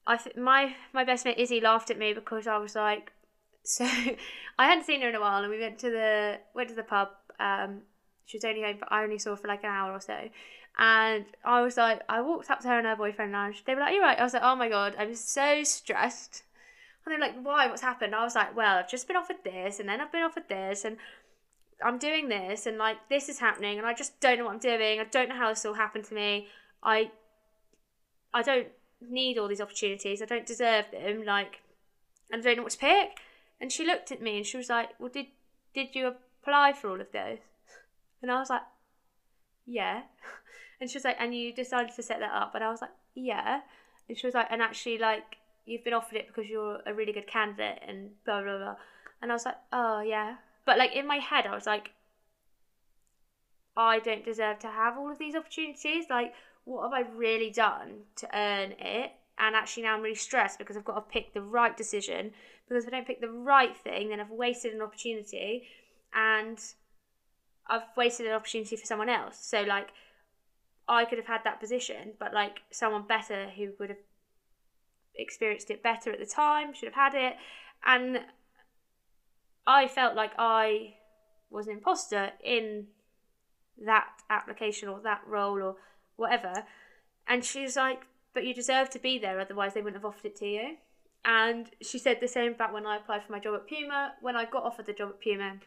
I 0.07 0.17
th- 0.17 0.35
my 0.35 0.75
my 0.93 1.03
best 1.03 1.25
mate 1.25 1.37
Izzy 1.37 1.59
laughed 1.61 1.91
at 1.91 1.97
me 1.97 2.13
because 2.13 2.47
I 2.47 2.57
was 2.57 2.75
like, 2.75 3.11
so 3.63 3.85
I 3.85 4.65
hadn't 4.65 4.85
seen 4.85 5.01
her 5.01 5.09
in 5.09 5.15
a 5.15 5.19
while, 5.19 5.43
and 5.43 5.51
we 5.51 5.59
went 5.59 5.79
to 5.79 5.89
the 5.89 6.39
went 6.53 6.69
to 6.69 6.75
the 6.75 6.83
pub. 6.83 7.09
Um, 7.39 7.81
she 8.25 8.37
was 8.37 8.45
only 8.45 8.61
home, 8.61 8.77
but 8.79 8.91
I 8.91 9.03
only 9.03 9.19
saw 9.19 9.31
her 9.31 9.35
for 9.37 9.47
like 9.47 9.63
an 9.63 9.69
hour 9.69 9.91
or 9.91 10.01
so. 10.01 10.29
And 10.81 11.25
I 11.43 11.59
was 11.61 11.75
like, 11.75 12.01
I 12.07 12.21
walked 12.21 12.49
up 12.49 12.61
to 12.61 12.69
her 12.69 12.77
and 12.77 12.87
her 12.87 12.95
boyfriend 12.95 13.35
and 13.35 13.53
They 13.65 13.75
were 13.75 13.81
like, 13.81 13.93
"You're 13.93 14.01
right." 14.01 14.17
I 14.17 14.23
was 14.23 14.33
like, 14.33 14.43
"Oh 14.43 14.55
my 14.55 14.69
god, 14.69 14.95
I'm 14.97 15.13
so 15.13 15.61
stressed." 15.65 16.43
And 17.05 17.11
they're 17.11 17.19
like, 17.19 17.37
"Why? 17.43 17.67
What's 17.67 17.81
happened?" 17.81 18.15
I 18.15 18.23
was 18.23 18.33
like, 18.33 18.55
"Well, 18.55 18.77
I've 18.77 18.89
just 18.89 19.05
been 19.05 19.17
offered 19.17 19.43
this, 19.43 19.81
and 19.81 19.89
then 19.89 19.99
I've 19.99 20.11
been 20.11 20.23
offered 20.23 20.47
this, 20.47 20.85
and 20.85 20.95
I'm 21.83 21.97
doing 21.97 22.29
this, 22.29 22.65
and 22.65 22.77
like 22.77 23.09
this 23.09 23.27
is 23.27 23.39
happening, 23.39 23.77
and 23.77 23.85
I 23.85 23.93
just 23.93 24.21
don't 24.21 24.37
know 24.37 24.45
what 24.45 24.53
I'm 24.53 24.59
doing. 24.59 25.01
I 25.01 25.03
don't 25.03 25.27
know 25.27 25.35
how 25.35 25.49
this 25.49 25.65
all 25.65 25.73
happened 25.73 26.05
to 26.05 26.13
me. 26.13 26.47
I, 26.81 27.11
I 28.33 28.41
don't 28.41 28.69
need 29.01 29.37
all 29.37 29.49
these 29.49 29.59
opportunities. 29.59 30.21
I 30.21 30.25
don't 30.25 30.45
deserve 30.45 30.85
them. 30.91 31.25
Like, 31.25 31.59
I 32.31 32.39
don't 32.39 32.55
know 32.55 32.63
what 32.63 32.71
to 32.71 32.77
pick." 32.77 33.19
And 33.59 33.69
she 33.69 33.85
looked 33.85 34.13
at 34.13 34.21
me 34.21 34.37
and 34.37 34.45
she 34.45 34.55
was 34.55 34.69
like, 34.69 34.91
"Well, 34.97 35.09
did 35.09 35.27
did 35.73 35.93
you 35.93 36.07
apply 36.07 36.71
for 36.71 36.89
all 36.89 37.01
of 37.01 37.11
those?" 37.11 37.39
And 38.21 38.31
I 38.31 38.39
was 38.39 38.49
like, 38.49 38.63
"Yeah." 39.65 40.03
And 40.79 40.89
she 40.89 40.97
was 40.97 41.03
like, 41.03 41.17
"And 41.19 41.35
you 41.35 41.53
decided 41.53 41.93
to 41.95 42.03
set 42.03 42.19
that 42.19 42.31
up?" 42.33 42.55
And 42.55 42.63
I 42.63 42.69
was 42.69 42.81
like, 42.81 42.91
"Yeah." 43.13 43.61
And 44.07 44.17
she 44.17 44.27
was 44.27 44.33
like, 44.33 44.47
"And 44.49 44.61
actually, 44.61 44.97
like, 44.97 45.37
you've 45.65 45.83
been 45.83 45.93
offered 45.93 46.17
it 46.17 46.27
because 46.27 46.49
you're 46.49 46.81
a 46.85 46.93
really 46.93 47.13
good 47.13 47.27
candidate 47.27 47.83
and 47.85 48.11
blah 48.23 48.41
blah 48.41 48.57
blah." 48.57 48.75
And 49.21 49.31
I 49.31 49.35
was 49.35 49.45
like, 49.45 49.57
"Oh 49.73 50.01
yeah." 50.01 50.37
But 50.65 50.77
like 50.77 50.93
in 50.93 51.05
my 51.05 51.17
head, 51.17 51.45
I 51.45 51.55
was 51.55 51.65
like, 51.65 51.91
"I 53.75 53.99
don't 53.99 54.23
deserve 54.23 54.59
to 54.59 54.67
have 54.67 54.97
all 54.97 55.11
of 55.11 55.17
these 55.17 55.35
opportunities. 55.35 56.05
Like, 56.09 56.33
what 56.63 56.83
have 56.83 56.93
I 56.93 57.09
really 57.09 57.49
done 57.49 58.05
to 58.17 58.37
earn 58.37 58.73
it?" 58.79 59.11
And 59.37 59.55
actually, 59.55 59.83
now 59.83 59.95
I'm 59.95 60.01
really 60.01 60.15
stressed 60.15 60.59
because 60.59 60.75
I've 60.77 60.85
got 60.85 60.95
to 60.95 61.01
pick 61.01 61.33
the 61.33 61.41
right 61.41 61.75
decision. 61.75 62.33
Because 62.67 62.83
if 62.83 62.93
I 62.93 62.97
don't 62.97 63.07
pick 63.07 63.21
the 63.21 63.29
right 63.29 63.75
thing, 63.75 64.09
then 64.09 64.19
I've 64.19 64.29
wasted 64.29 64.73
an 64.73 64.81
opportunity, 64.81 65.67
and 66.13 66.59
I've 67.67 67.83
wasted 67.95 68.27
an 68.27 68.33
opportunity 68.33 68.75
for 68.75 68.85
someone 68.85 69.09
else. 69.09 69.37
So 69.43 69.63
like 69.63 69.89
I 70.89 71.05
could 71.05 71.19
have 71.19 71.27
had 71.27 71.43
that 71.43 71.59
position, 71.59 72.13
but 72.19 72.33
like 72.33 72.61
someone 72.71 73.03
better 73.07 73.49
who 73.55 73.73
would 73.79 73.89
have 73.89 73.99
experienced 75.15 75.69
it 75.69 75.83
better 75.83 76.11
at 76.11 76.19
the 76.19 76.25
time 76.25 76.73
should 76.73 76.91
have 76.93 77.13
had 77.13 77.13
it. 77.13 77.35
And 77.85 78.21
I 79.67 79.87
felt 79.87 80.15
like 80.15 80.31
I 80.37 80.95
was 81.51 81.67
an 81.67 81.73
imposter 81.73 82.31
in 82.43 82.87
that 83.85 84.07
application 84.29 84.89
or 84.89 84.99
that 85.01 85.21
role 85.27 85.61
or 85.61 85.75
whatever. 86.15 86.65
And 87.27 87.45
she 87.45 87.61
was 87.61 87.75
like, 87.75 88.01
But 88.33 88.45
you 88.45 88.53
deserve 88.53 88.89
to 88.91 88.99
be 88.99 89.19
there, 89.19 89.39
otherwise 89.39 89.75
they 89.75 89.81
wouldn't 89.81 90.01
have 90.01 90.11
offered 90.11 90.25
it 90.25 90.35
to 90.37 90.47
you. 90.47 90.77
And 91.23 91.69
she 91.81 91.99
said 91.99 92.17
the 92.19 92.27
same 92.27 92.53
about 92.53 92.73
when 92.73 92.85
I 92.85 92.97
applied 92.97 93.23
for 93.23 93.31
my 93.31 93.39
job 93.39 93.55
at 93.55 93.67
Puma. 93.67 94.13
When 94.21 94.35
I 94.35 94.45
got 94.45 94.63
offered 94.63 94.87
the 94.87 94.93
job 94.93 95.09
at 95.09 95.21
Puma, 95.21 95.59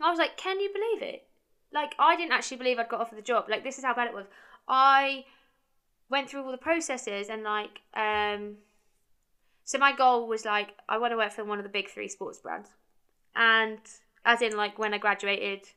I 0.00 0.10
was 0.10 0.18
like, 0.18 0.36
Can 0.36 0.60
you 0.60 0.70
believe 0.72 1.02
it? 1.02 1.26
Like, 1.72 1.94
I 1.98 2.16
didn't 2.16 2.32
actually 2.32 2.56
believe 2.58 2.78
I'd 2.78 2.88
got 2.88 3.00
offered 3.00 3.18
the 3.18 3.22
job. 3.22 3.46
Like, 3.48 3.64
this 3.64 3.78
is 3.78 3.84
how 3.84 3.94
bad 3.94 4.08
it 4.08 4.14
was. 4.14 4.26
I 4.68 5.24
went 6.10 6.28
through 6.28 6.44
all 6.44 6.50
the 6.50 6.58
processes 6.58 7.28
and, 7.28 7.42
like, 7.42 7.80
um, 7.94 8.56
so 9.64 9.78
my 9.78 9.92
goal 9.92 10.26
was 10.28 10.44
like, 10.44 10.74
I 10.88 10.98
want 10.98 11.12
to 11.12 11.16
work 11.16 11.32
for 11.32 11.44
one 11.44 11.58
of 11.58 11.64
the 11.64 11.70
big 11.70 11.90
three 11.90 12.08
sports 12.08 12.38
brands. 12.38 12.70
And 13.34 13.78
as 14.24 14.42
in, 14.42 14.56
like, 14.56 14.78
when 14.78 14.94
I 14.94 14.98
graduated 14.98 15.68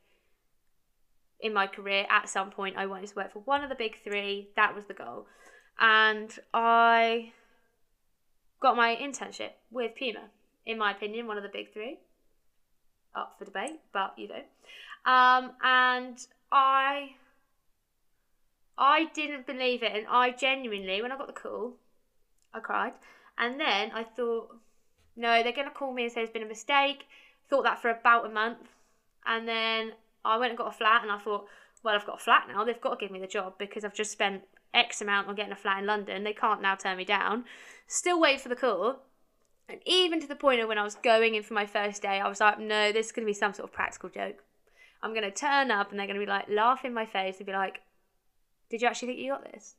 in 1.40 1.54
my 1.54 1.68
career, 1.68 2.06
at 2.10 2.30
some 2.30 2.52
point, 2.52 2.78
I 2.78 2.86
wanted 2.86 3.08
to 3.08 3.16
work 3.16 3.34
for 3.34 3.40
one 3.40 3.64
of 3.64 3.70
the 3.70 3.76
big 3.76 3.98
three. 4.04 4.50
That 4.56 4.76
was 4.76 4.86
the 4.86 4.94
goal. 4.94 5.28
And 5.80 6.32
I 6.54 7.34
got 8.62 8.78
my 8.78 8.96
internship 8.96 9.52
with 9.72 9.96
Puma. 9.96 10.30
In 10.66 10.78
my 10.78 10.92
opinion, 10.92 11.28
one 11.28 11.38
of 11.38 11.44
the 11.44 11.50
big 11.50 11.74
three. 11.74 12.00
Up 13.14 13.36
for 13.38 13.46
debate, 13.46 13.82
but 13.92 14.14
you 14.18 14.30
know. 14.30 15.12
Um, 15.12 15.52
and 15.62 16.18
I 16.52 17.16
I 18.82 19.06
didn't 19.14 19.46
believe 19.46 19.84
it 19.84 19.96
and 19.96 20.08
I 20.10 20.32
genuinely 20.32 21.04
when 21.04 21.12
I 21.12 21.18
got 21.18 21.28
the 21.28 21.34
call, 21.34 21.74
I 22.52 22.60
cried. 22.60 22.94
And 23.38 23.60
then 23.60 23.92
I 23.94 24.04
thought, 24.04 24.58
no, 25.16 25.44
they're 25.44 25.54
gonna 25.54 25.70
call 25.70 25.94
me 25.94 26.04
and 26.04 26.12
say 26.12 26.22
there's 26.22 26.32
been 26.32 26.42
a 26.42 26.48
mistake. 26.48 27.06
Thought 27.48 27.64
that 27.64 27.80
for 27.80 27.92
about 27.92 28.26
a 28.26 28.30
month. 28.30 28.70
And 29.24 29.48
then 29.48 29.92
I 30.26 30.38
went 30.38 30.50
and 30.50 30.58
got 30.58 30.74
a 30.74 30.78
flat 30.78 31.04
and 31.04 31.12
I 31.12 31.20
thought, 31.20 31.46
well, 31.84 31.96
I've 31.96 32.08
got 32.08 32.20
a 32.20 32.24
flat 32.24 32.48
now, 32.48 32.64
they've 32.64 32.82
got 32.82 33.00
to 33.00 33.06
give 33.06 33.12
me 33.12 33.20
the 33.20 33.28
job 33.28 33.54
because 33.60 33.86
I've 33.86 33.94
just 33.94 34.12
spent 34.12 34.42
X 34.74 35.00
amount 35.00 35.28
on 35.28 35.36
getting 35.36 35.52
a 35.52 35.56
flat 35.56 35.80
in 35.80 35.86
London. 35.86 36.24
They 36.24 36.34
can't 36.34 36.62
now 36.62 36.74
turn 36.74 36.98
me 36.98 37.06
down. 37.06 37.46
Still 37.86 38.20
wait 38.20 38.42
for 38.42 38.50
the 38.50 38.56
call. 38.56 39.04
And 39.70 39.80
even 39.86 40.20
to 40.22 40.28
the 40.28 40.36
point 40.36 40.60
of 40.60 40.68
when 40.68 40.80
I 40.80 40.84
was 40.84 40.96
going 40.96 41.36
in 41.36 41.44
for 41.44 41.54
my 41.54 41.68
first 41.68 42.02
day, 42.02 42.20
I 42.20 42.28
was 42.28 42.40
like, 42.40 42.60
no, 42.60 42.92
this 42.92 43.08
is 43.08 43.12
going 43.12 43.26
to 43.26 43.30
be 43.30 43.34
some 43.34 43.54
sort 43.54 43.70
of 43.70 43.74
practical 43.74 44.10
joke. 44.10 44.44
I'm 45.04 45.12
going 45.12 45.24
to 45.24 45.32
turn 45.32 45.70
up 45.70 45.92
and 45.92 46.00
they're 46.00 46.08
going 46.08 46.20
to 46.20 46.26
be 46.26 46.30
like, 46.30 46.50
laugh 46.50 46.84
in 46.84 46.94
my 46.94 47.06
face 47.06 47.38
and 47.38 47.46
be 47.46 47.54
like, 47.54 47.82
did 48.72 48.82
you 48.82 48.88
actually 48.88 49.10
think 49.10 49.20
you 49.20 49.32
got 49.32 49.52
this? 49.52 49.76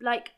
Like, 0.00 0.32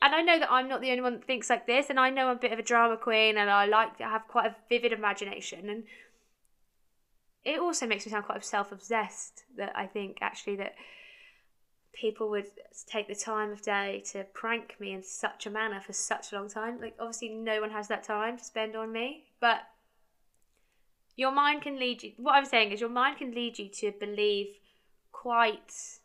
and 0.00 0.14
I 0.14 0.22
know 0.22 0.38
that 0.38 0.50
I'm 0.50 0.68
not 0.68 0.80
the 0.80 0.90
only 0.90 1.02
one 1.02 1.14
that 1.14 1.24
thinks 1.24 1.50
like 1.50 1.66
this, 1.66 1.90
and 1.90 2.00
I 2.00 2.10
know 2.10 2.28
I'm 2.28 2.36
a 2.36 2.40
bit 2.40 2.52
of 2.52 2.58
a 2.58 2.62
drama 2.62 2.96
queen 2.96 3.36
and 3.36 3.50
I 3.50 3.66
like 3.66 3.98
to 3.98 4.04
have 4.04 4.26
quite 4.26 4.46
a 4.46 4.56
vivid 4.68 4.92
imagination. 4.92 5.68
And 5.68 5.84
it 7.44 7.60
also 7.60 7.86
makes 7.86 8.06
me 8.06 8.10
sound 8.12 8.24
quite 8.24 8.44
self 8.44 8.72
obsessed 8.72 9.44
that 9.56 9.72
I 9.76 9.86
think 9.86 10.18
actually 10.20 10.56
that 10.56 10.74
people 11.92 12.30
would 12.30 12.46
take 12.86 13.08
the 13.08 13.14
time 13.14 13.50
of 13.50 13.60
day 13.60 14.02
to 14.12 14.24
prank 14.32 14.76
me 14.78 14.92
in 14.92 15.02
such 15.02 15.46
a 15.46 15.50
manner 15.50 15.80
for 15.80 15.92
such 15.92 16.32
a 16.32 16.36
long 16.36 16.48
time. 16.48 16.80
Like, 16.80 16.94
obviously, 16.98 17.30
no 17.30 17.60
one 17.60 17.70
has 17.70 17.88
that 17.88 18.04
time 18.04 18.38
to 18.38 18.44
spend 18.44 18.76
on 18.76 18.92
me, 18.92 19.24
but 19.40 19.60
your 21.16 21.32
mind 21.32 21.62
can 21.62 21.78
lead 21.78 22.02
you. 22.04 22.12
What 22.16 22.36
I'm 22.36 22.46
saying 22.46 22.70
is, 22.70 22.80
your 22.80 22.88
mind 22.88 23.18
can 23.18 23.32
lead 23.32 23.58
you 23.58 23.68
to 23.68 23.92
believe 23.98 24.46
quite 25.10 25.98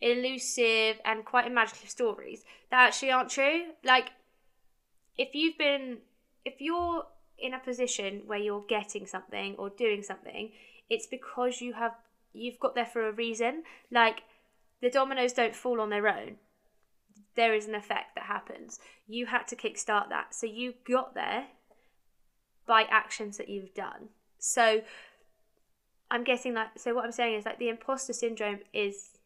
elusive 0.00 1.00
and 1.04 1.24
quite 1.24 1.46
imaginative 1.46 1.90
stories 1.90 2.44
that 2.70 2.86
actually 2.86 3.10
aren't 3.10 3.30
true. 3.30 3.62
Like, 3.84 4.10
if 5.16 5.34
you've 5.34 5.58
been, 5.58 5.98
if 6.44 6.60
you're 6.60 7.04
in 7.38 7.54
a 7.54 7.58
position 7.58 8.22
where 8.26 8.38
you're 8.38 8.64
getting 8.68 9.06
something 9.06 9.54
or 9.58 9.70
doing 9.70 10.02
something, 10.02 10.52
it's 10.90 11.06
because 11.06 11.60
you 11.60 11.74
have 11.74 11.92
you've 12.32 12.58
got 12.58 12.74
there 12.74 12.86
for 12.86 13.08
a 13.08 13.12
reason. 13.12 13.64
Like 13.90 14.22
the 14.80 14.90
dominoes 14.90 15.32
don't 15.32 15.54
fall 15.54 15.80
on 15.80 15.90
their 15.90 16.08
own. 16.08 16.36
There 17.34 17.54
is 17.54 17.66
an 17.66 17.74
effect 17.74 18.14
that 18.14 18.24
happens. 18.24 18.78
You 19.06 19.26
had 19.26 19.46
to 19.48 19.56
kickstart 19.56 20.08
that. 20.08 20.34
So 20.34 20.46
you 20.46 20.74
got 20.88 21.14
there 21.14 21.46
by 22.66 22.82
actions 22.90 23.38
that 23.38 23.48
you've 23.48 23.74
done. 23.74 24.08
So 24.38 24.82
I'm 26.10 26.24
guessing 26.24 26.54
that. 26.54 26.80
so 26.80 26.94
what 26.94 27.04
I'm 27.04 27.12
saying 27.12 27.38
is 27.38 27.44
like 27.44 27.58
the 27.58 27.68
imposter 27.68 28.12
syndrome 28.12 28.60
is 28.72 29.17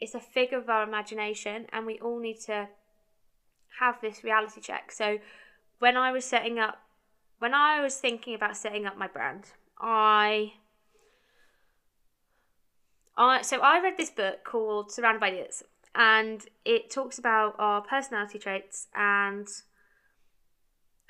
it's 0.00 0.14
a 0.14 0.20
figure 0.20 0.58
of 0.58 0.68
our 0.68 0.82
imagination 0.82 1.66
and 1.72 1.86
we 1.86 1.98
all 1.98 2.18
need 2.18 2.40
to 2.40 2.68
have 3.80 4.00
this 4.00 4.24
reality 4.24 4.60
check. 4.60 4.92
So 4.92 5.18
when 5.78 5.96
I 5.96 6.12
was 6.12 6.24
setting 6.24 6.58
up 6.58 6.78
when 7.38 7.54
I 7.54 7.80
was 7.80 7.96
thinking 7.96 8.34
about 8.34 8.56
setting 8.56 8.84
up 8.84 8.96
my 8.96 9.06
brand, 9.06 9.52
I 9.80 10.54
I 13.16 13.42
so 13.42 13.60
I 13.60 13.80
read 13.80 13.96
this 13.96 14.10
book 14.10 14.44
called 14.44 14.90
Surrounded 14.92 15.20
by 15.20 15.30
Idiots 15.30 15.62
and 15.94 16.44
it 16.64 16.90
talks 16.90 17.18
about 17.18 17.56
our 17.58 17.80
personality 17.80 18.38
traits 18.38 18.86
and 18.94 19.48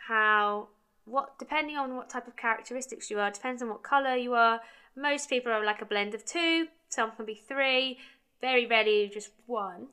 how 0.08 0.68
what 1.04 1.38
depending 1.38 1.76
on 1.76 1.96
what 1.96 2.08
type 2.08 2.26
of 2.26 2.36
characteristics 2.36 3.10
you 3.10 3.18
are 3.18 3.30
depends 3.30 3.62
on 3.62 3.68
what 3.68 3.82
color 3.82 4.14
you 4.14 4.34
are 4.34 4.60
most 4.96 5.28
people 5.28 5.52
are 5.52 5.64
like 5.64 5.82
a 5.82 5.84
blend 5.84 6.14
of 6.14 6.24
two 6.24 6.66
some 6.88 7.10
can 7.12 7.26
be 7.26 7.34
three 7.34 7.98
very 8.40 8.66
rarely 8.66 9.10
just 9.12 9.30
one 9.46 9.88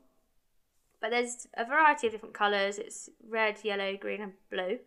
but 1.01 1.11
there's 1.11 1.47
a 1.55 1.65
variety 1.65 2.07
of 2.07 2.13
different 2.13 2.33
colors 2.33 2.77
it's 2.77 3.09
red 3.27 3.57
yellow 3.63 3.95
green 3.97 4.21
and 4.21 4.33
blue 4.49 4.79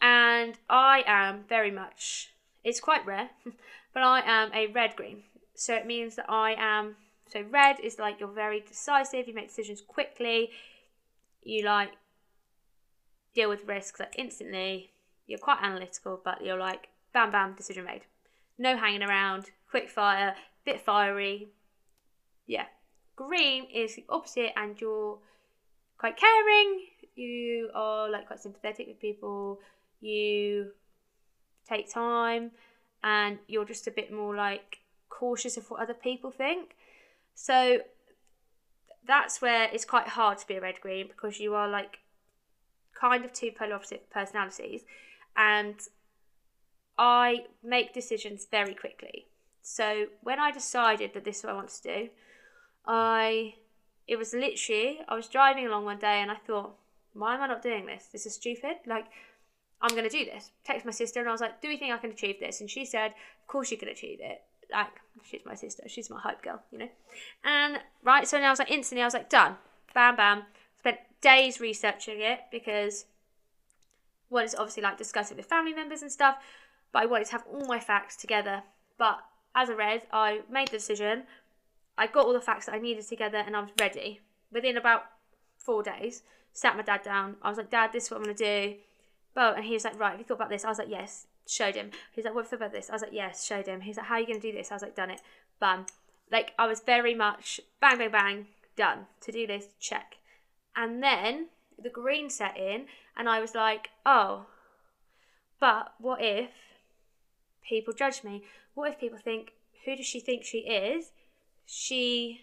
and 0.00 0.58
i 0.68 1.02
am 1.06 1.44
very 1.48 1.70
much 1.70 2.34
it's 2.62 2.80
quite 2.80 3.04
rare 3.06 3.30
but 3.94 4.02
i 4.02 4.20
am 4.20 4.50
a 4.52 4.66
red 4.68 4.94
green 4.96 5.22
so 5.54 5.74
it 5.74 5.86
means 5.86 6.16
that 6.16 6.28
i 6.28 6.54
am 6.58 6.96
so 7.32 7.42
red 7.50 7.78
is 7.80 7.98
like 7.98 8.20
you're 8.20 8.28
very 8.28 8.60
decisive 8.60 9.26
you 9.26 9.34
make 9.34 9.48
decisions 9.48 9.80
quickly 9.80 10.50
you 11.42 11.64
like 11.64 11.90
deal 13.34 13.48
with 13.48 13.66
risks 13.66 14.00
like 14.00 14.14
instantly. 14.16 14.90
You're 15.26 15.38
quite 15.38 15.58
analytical, 15.62 16.20
but 16.24 16.44
you're 16.44 16.58
like 16.58 16.88
bam 17.12 17.30
bam 17.30 17.54
decision 17.54 17.84
made. 17.84 18.02
No 18.58 18.76
hanging 18.76 19.02
around, 19.02 19.50
quick 19.70 19.90
fire, 19.90 20.34
bit 20.64 20.80
fiery. 20.80 21.48
Yeah, 22.46 22.66
green 23.16 23.66
is 23.72 23.96
the 23.96 24.04
opposite, 24.08 24.52
and 24.56 24.80
you're 24.80 25.18
quite 25.98 26.16
caring. 26.16 26.86
You 27.14 27.70
are 27.74 28.08
like 28.10 28.26
quite 28.26 28.40
sympathetic 28.40 28.88
with 28.88 29.00
people. 29.00 29.60
You 30.00 30.72
take 31.68 31.92
time, 31.92 32.50
and 33.02 33.38
you're 33.46 33.64
just 33.64 33.86
a 33.86 33.90
bit 33.90 34.12
more 34.12 34.34
like 34.34 34.78
cautious 35.08 35.56
of 35.56 35.70
what 35.70 35.80
other 35.80 35.94
people 35.94 36.30
think. 36.30 36.76
So 37.34 37.80
that's 39.06 39.42
where 39.42 39.68
it's 39.72 39.84
quite 39.84 40.08
hard 40.08 40.38
to 40.38 40.46
be 40.46 40.54
a 40.54 40.60
red 40.60 40.80
green 40.80 41.08
because 41.08 41.38
you 41.38 41.54
are 41.54 41.68
like 41.68 41.98
kind 42.98 43.24
of 43.24 43.32
two 43.32 43.50
polar 43.56 43.74
opposite 43.74 44.10
personalities, 44.10 44.82
and 45.36 45.76
I 46.96 47.46
make 47.62 47.92
decisions 47.92 48.46
very 48.50 48.74
quickly. 48.74 49.26
So 49.62 50.06
when 50.22 50.38
I 50.38 50.50
decided 50.50 51.12
that 51.14 51.24
this 51.24 51.38
is 51.38 51.44
what 51.44 51.52
I 51.52 51.56
want 51.56 51.68
to 51.70 51.82
do, 51.82 52.08
I 52.86 53.54
it 54.06 54.16
was 54.16 54.34
literally 54.34 55.00
I 55.08 55.14
was 55.14 55.28
driving 55.28 55.66
along 55.66 55.84
one 55.84 55.98
day 55.98 56.20
and 56.20 56.30
I 56.30 56.36
thought, 56.36 56.74
why 57.12 57.34
am 57.34 57.42
I 57.42 57.46
not 57.46 57.62
doing 57.62 57.86
this? 57.86 58.08
This 58.12 58.26
is 58.26 58.34
stupid. 58.34 58.76
Like 58.86 59.06
I'm 59.80 59.94
gonna 59.94 60.10
do 60.10 60.24
this. 60.24 60.50
Text 60.64 60.84
my 60.84 60.92
sister 60.92 61.20
and 61.20 61.28
I 61.28 61.32
was 61.32 61.40
like, 61.40 61.60
do 61.60 61.68
we 61.68 61.76
think 61.76 61.92
I 61.92 61.98
can 61.98 62.10
achieve 62.10 62.40
this? 62.40 62.60
And 62.60 62.70
she 62.70 62.84
said, 62.84 63.08
of 63.08 63.46
course 63.46 63.70
you 63.70 63.76
can 63.76 63.88
achieve 63.88 64.18
it. 64.22 64.42
Like 64.72 65.00
she's 65.22 65.42
my 65.44 65.54
sister, 65.54 65.84
she's 65.88 66.10
my 66.10 66.20
hype 66.20 66.42
girl, 66.42 66.62
you 66.70 66.78
know. 66.78 66.88
And 67.44 67.78
right, 68.02 68.26
so 68.26 68.38
now 68.38 68.48
I 68.48 68.50
was 68.50 68.58
like 68.58 68.70
instantly 68.70 69.02
I 69.02 69.06
was 69.06 69.14
like 69.14 69.30
done, 69.30 69.56
bam 69.94 70.16
bam. 70.16 70.42
Spent 70.78 70.98
days 71.20 71.60
researching 71.60 72.20
it 72.20 72.40
because 72.50 73.06
one 74.28 74.44
is 74.44 74.54
obviously 74.54 74.82
like 74.82 74.98
discussing 74.98 75.36
with 75.36 75.46
family 75.46 75.72
members 75.72 76.02
and 76.02 76.12
stuff, 76.12 76.36
but 76.92 77.02
I 77.02 77.06
wanted 77.06 77.26
to 77.26 77.32
have 77.32 77.44
all 77.50 77.66
my 77.66 77.80
facts 77.80 78.16
together. 78.16 78.62
But 78.98 79.20
as 79.54 79.68
a 79.68 79.76
red, 79.76 80.02
I 80.12 80.40
made 80.50 80.68
the 80.68 80.78
decision. 80.78 81.24
I 81.96 82.06
got 82.06 82.26
all 82.26 82.32
the 82.32 82.40
facts 82.40 82.66
that 82.66 82.74
I 82.74 82.78
needed 82.78 83.06
together 83.06 83.38
and 83.38 83.56
I 83.56 83.60
was 83.60 83.70
ready. 83.78 84.20
Within 84.52 84.76
about 84.76 85.04
four 85.58 85.82
days, 85.82 86.22
sat 86.52 86.76
my 86.76 86.82
dad 86.82 87.02
down. 87.02 87.36
I 87.42 87.48
was 87.48 87.58
like, 87.58 87.70
Dad, 87.70 87.92
this 87.92 88.04
is 88.04 88.10
what 88.10 88.18
I'm 88.18 88.24
going 88.24 88.36
to 88.36 88.44
do. 88.44 88.76
Well, 89.34 89.54
and 89.54 89.64
he 89.64 89.74
was 89.74 89.84
like, 89.84 89.98
Right, 89.98 90.10
have 90.12 90.20
you 90.20 90.24
thought 90.24 90.34
about 90.34 90.50
this? 90.50 90.64
I 90.64 90.68
was 90.68 90.78
like, 90.78 90.88
Yes. 90.90 91.26
Showed 91.46 91.74
him. 91.74 91.90
He's 92.12 92.24
like, 92.24 92.34
What 92.34 92.44
have 92.44 92.52
you 92.52 92.58
thought 92.58 92.66
about 92.66 92.72
this? 92.72 92.90
I 92.90 92.92
was 92.94 93.02
like, 93.02 93.12
Yes. 93.12 93.44
Showed 93.44 93.66
him. 93.66 93.82
He's 93.82 93.96
like, 93.96 94.06
How 94.06 94.14
are 94.14 94.20
you 94.20 94.26
going 94.26 94.40
to 94.40 94.50
do 94.50 94.56
this? 94.56 94.70
I 94.70 94.74
was 94.74 94.82
like, 94.82 94.96
Done 94.96 95.10
it. 95.10 95.20
Bam. 95.60 95.86
Like, 96.30 96.52
I 96.58 96.66
was 96.66 96.80
very 96.80 97.14
much 97.14 97.60
bang, 97.80 97.98
bang, 97.98 98.10
bang, 98.10 98.46
done. 98.76 99.06
To 99.22 99.32
do 99.32 99.46
this, 99.46 99.66
check. 99.78 100.16
And 100.76 101.02
then 101.02 101.48
the 101.80 101.90
green 101.90 102.30
set 102.30 102.56
in, 102.56 102.86
and 103.16 103.28
I 103.28 103.40
was 103.40 103.54
like, 103.54 103.90
Oh, 104.06 104.46
but 105.60 105.94
what 105.98 106.22
if 106.22 106.50
people 107.68 107.94
judge 107.94 108.24
me? 108.24 108.44
What 108.74 108.90
if 108.90 109.00
people 109.00 109.18
think, 109.18 109.52
Who 109.84 109.96
does 109.96 110.06
she 110.06 110.20
think 110.20 110.44
she 110.44 110.58
is? 110.58 111.12
She 111.66 112.42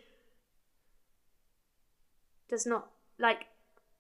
does 2.50 2.66
not 2.66 2.90
like 3.18 3.46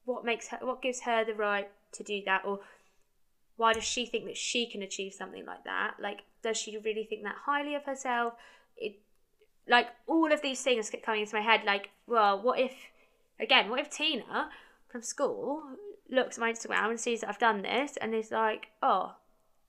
what 0.06 0.26
makes 0.26 0.48
her 0.50 0.58
what 0.62 0.82
gives 0.82 1.02
her 1.02 1.24
the 1.24 1.34
right 1.34 1.70
to 1.94 2.04
do 2.04 2.22
that? 2.26 2.44
Or 2.46 2.60
why 3.58 3.74
does 3.74 3.84
she 3.84 4.06
think 4.06 4.26
that 4.26 4.38
she 4.38 4.66
can 4.66 4.82
achieve 4.82 5.14
something 5.14 5.46
like 5.46 5.64
that? 5.66 5.96
Like 6.00 6.22
does 6.44 6.58
she 6.58 6.78
really 6.78 7.06
think 7.10 7.24
that 7.24 7.36
highly 7.46 7.76
of 7.76 7.84
herself? 7.84 8.34
It 8.76 9.00
like 9.68 9.88
all 10.08 10.32
of 10.32 10.42
these 10.42 10.62
things 10.62 10.90
kept 10.90 11.04
coming 11.04 11.22
into 11.22 11.36
my 11.36 11.42
head 11.42 11.62
like 11.66 11.90
well 12.08 12.42
what 12.42 12.60
if 12.60 12.74
again 13.40 13.70
what 13.70 13.80
if 13.80 13.90
tina 13.90 14.50
from 14.88 15.02
school 15.02 15.64
looks 16.10 16.38
at 16.38 16.42
my 16.42 16.52
instagram 16.52 16.90
and 16.90 17.00
sees 17.00 17.22
that 17.22 17.30
i've 17.30 17.40
done 17.40 17.62
this 17.62 17.98
and 17.98 18.14
is 18.14 18.32
like 18.32 18.68
oh 18.82 19.16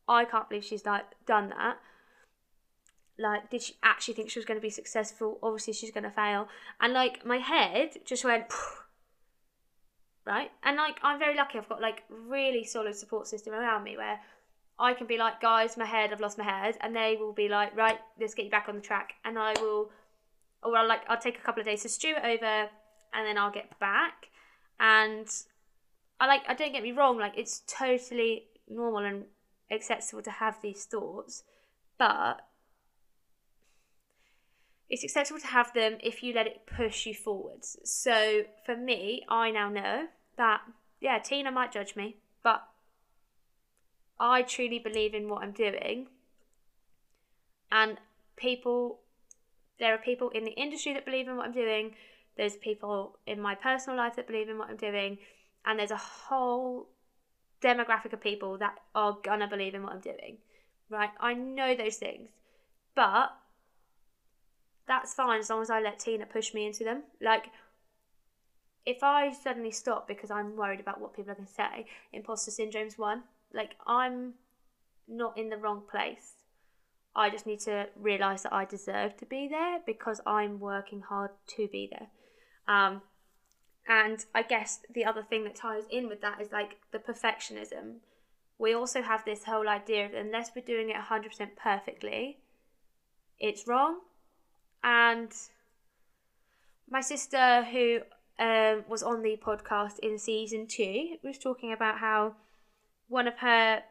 i 0.08 0.24
can't 0.24 0.48
believe 0.48 0.64
she's 0.64 0.86
like 0.86 1.04
done 1.26 1.50
that 1.50 1.78
like 3.22 3.48
did 3.50 3.62
she 3.62 3.76
actually 3.82 4.14
think 4.14 4.30
she 4.30 4.38
was 4.38 4.46
going 4.46 4.58
to 4.58 4.62
be 4.62 4.70
successful? 4.70 5.38
Obviously 5.42 5.72
she's 5.72 5.90
going 5.90 6.04
to 6.04 6.10
fail. 6.10 6.48
And 6.80 6.92
like 6.92 7.24
my 7.24 7.38
head 7.38 7.90
just 8.04 8.24
went 8.24 8.46
right? 10.26 10.50
And 10.62 10.76
like 10.76 10.98
i'm 11.02 11.18
very 11.18 11.36
lucky. 11.36 11.58
I've 11.58 11.68
got 11.68 11.80
like 11.80 12.02
really 12.10 12.64
solid 12.64 12.94
support 12.96 13.26
system 13.26 13.54
around 13.54 13.84
me 13.84 13.96
where 13.96 14.20
i 14.78 14.94
can 14.94 15.06
be 15.06 15.18
like 15.18 15.40
guys 15.40 15.76
my 15.76 15.84
head 15.84 16.12
i've 16.12 16.20
lost 16.20 16.38
my 16.38 16.44
head. 16.44 16.76
And 16.80 16.94
they 16.94 17.16
will 17.18 17.32
be 17.32 17.48
like 17.48 17.76
right 17.76 17.98
let's 18.20 18.34
get 18.34 18.44
you 18.44 18.50
back 18.50 18.68
on 18.68 18.74
the 18.74 18.82
track. 18.82 19.14
And 19.24 19.38
i 19.38 19.54
will 19.60 19.90
or 20.62 20.76
I'll 20.76 20.88
like 20.88 21.02
i'll 21.08 21.20
take 21.20 21.38
a 21.38 21.42
couple 21.42 21.60
of 21.60 21.66
days 21.66 21.82
to 21.82 21.88
stew 21.88 22.14
it 22.16 22.24
over 22.24 22.68
and 23.14 23.26
then 23.26 23.38
i'll 23.38 23.52
get 23.52 23.78
back. 23.78 24.28
And 24.80 25.28
i 26.20 26.26
like 26.26 26.42
i 26.48 26.54
don't 26.54 26.72
get 26.72 26.82
me 26.82 26.92
wrong 26.92 27.18
like 27.18 27.36
it's 27.36 27.62
totally 27.66 28.44
normal 28.68 29.04
and 29.04 29.24
acceptable 29.70 30.22
to 30.22 30.30
have 30.30 30.60
these 30.60 30.84
thoughts 30.84 31.44
but 31.98 32.40
it's 34.92 35.02
acceptable 35.02 35.40
to 35.40 35.46
have 35.46 35.72
them 35.72 35.96
if 36.02 36.22
you 36.22 36.34
let 36.34 36.46
it 36.46 36.66
push 36.66 37.06
you 37.06 37.14
forwards. 37.14 37.78
So 37.82 38.42
for 38.66 38.76
me, 38.76 39.24
I 39.26 39.50
now 39.50 39.70
know 39.70 40.08
that, 40.36 40.60
yeah, 41.00 41.18
Tina 41.18 41.50
might 41.50 41.72
judge 41.72 41.96
me, 41.96 42.16
but 42.44 42.62
I 44.20 44.42
truly 44.42 44.78
believe 44.78 45.14
in 45.14 45.30
what 45.30 45.42
I'm 45.42 45.52
doing. 45.52 46.08
And 47.72 47.96
people, 48.36 49.00
there 49.78 49.94
are 49.94 49.98
people 49.98 50.28
in 50.28 50.44
the 50.44 50.50
industry 50.50 50.92
that 50.92 51.06
believe 51.06 51.26
in 51.26 51.38
what 51.38 51.46
I'm 51.46 51.52
doing, 51.52 51.94
there's 52.36 52.56
people 52.56 53.18
in 53.26 53.40
my 53.40 53.54
personal 53.54 53.96
life 53.96 54.16
that 54.16 54.26
believe 54.26 54.50
in 54.50 54.58
what 54.58 54.68
I'm 54.68 54.76
doing, 54.76 55.16
and 55.64 55.78
there's 55.78 55.90
a 55.90 55.96
whole 55.96 56.90
demographic 57.62 58.12
of 58.12 58.20
people 58.20 58.58
that 58.58 58.74
are 58.94 59.16
gonna 59.24 59.48
believe 59.48 59.74
in 59.74 59.84
what 59.84 59.94
I'm 59.94 60.00
doing, 60.00 60.36
right? 60.90 61.10
I 61.18 61.32
know 61.32 61.74
those 61.74 61.96
things, 61.96 62.28
but 62.94 63.30
that's 64.92 65.14
fine 65.14 65.40
as 65.40 65.48
long 65.48 65.62
as 65.62 65.70
I 65.70 65.80
let 65.80 65.98
Tina 65.98 66.26
push 66.26 66.52
me 66.52 66.66
into 66.66 66.84
them. 66.84 67.04
Like, 67.18 67.46
if 68.84 69.02
I 69.02 69.32
suddenly 69.32 69.70
stop 69.70 70.06
because 70.06 70.30
I'm 70.30 70.54
worried 70.54 70.80
about 70.80 71.00
what 71.00 71.14
people 71.16 71.32
are 71.32 71.34
going 71.34 71.46
to 71.46 71.52
say, 71.52 71.86
imposter 72.12 72.50
syndrome's 72.50 72.98
one. 72.98 73.22
Like, 73.54 73.70
I'm 73.86 74.34
not 75.08 75.38
in 75.38 75.48
the 75.48 75.56
wrong 75.56 75.82
place. 75.90 76.34
I 77.16 77.30
just 77.30 77.46
need 77.46 77.60
to 77.60 77.88
realise 77.96 78.42
that 78.42 78.52
I 78.52 78.66
deserve 78.66 79.16
to 79.16 79.26
be 79.26 79.48
there 79.48 79.78
because 79.86 80.20
I'm 80.26 80.60
working 80.60 81.00
hard 81.00 81.30
to 81.56 81.68
be 81.68 81.90
there. 81.90 82.08
Um, 82.68 83.00
and 83.88 84.24
I 84.34 84.42
guess 84.42 84.80
the 84.92 85.06
other 85.06 85.22
thing 85.22 85.44
that 85.44 85.56
ties 85.56 85.84
in 85.90 86.06
with 86.06 86.20
that 86.20 86.40
is 86.40 86.52
like 86.52 86.76
the 86.90 86.98
perfectionism. 86.98 87.96
We 88.58 88.74
also 88.74 89.00
have 89.00 89.24
this 89.24 89.44
whole 89.44 89.68
idea 89.68 90.04
of 90.04 90.12
unless 90.12 90.50
we're 90.54 90.62
doing 90.62 90.90
it 90.90 90.96
100% 90.96 91.56
perfectly, 91.56 92.40
it's 93.38 93.66
wrong 93.66 94.00
and 94.82 95.32
my 96.90 97.00
sister, 97.00 97.64
who 97.64 98.00
um, 98.38 98.84
was 98.88 99.02
on 99.02 99.22
the 99.22 99.36
podcast 99.36 99.98
in 100.00 100.18
season 100.18 100.66
two, 100.66 101.16
was 101.22 101.38
talking 101.38 101.72
about 101.72 101.98
how 101.98 102.34
one 103.08 103.26
of 103.26 103.38
her 103.38 103.82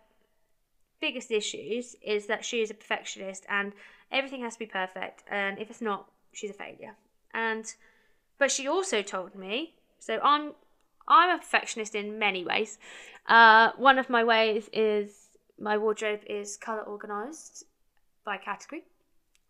biggest 1.00 1.32
issues 1.32 1.96
is 2.02 2.28
that 2.28 2.46
she 2.46 2.62
is 2.62 2.70
a 2.70 2.74
perfectionist 2.76 3.46
and 3.50 3.74
everything 4.12 4.42
has 4.42 4.54
to 4.54 4.60
be 4.60 4.66
perfect, 4.66 5.24
and 5.30 5.58
if 5.60 5.70
it's 5.70 5.82
not, 5.82 6.10
she's 6.32 6.52
a 6.52 6.54
failure. 6.54 6.96
And 7.34 7.74
but 8.38 8.52
she 8.52 8.68
also 8.68 9.02
told 9.02 9.36
me, 9.36 9.76
so 10.00 10.20
I'm 10.24 10.54
I'm 11.08 11.36
a 11.36 11.38
perfectionist 11.40 11.96
in 11.96 12.20
many 12.20 12.46
ways. 12.46 12.78
Uh, 13.28 13.72
one 13.78 14.00
of 14.00 14.10
my 14.10 14.24
ways 14.24 14.70
is 14.74 15.30
my 15.60 15.78
wardrobe 15.78 16.22
is 16.28 16.58
color 16.58 16.82
organized 16.82 17.66
by 18.26 18.38
category. 18.38 18.84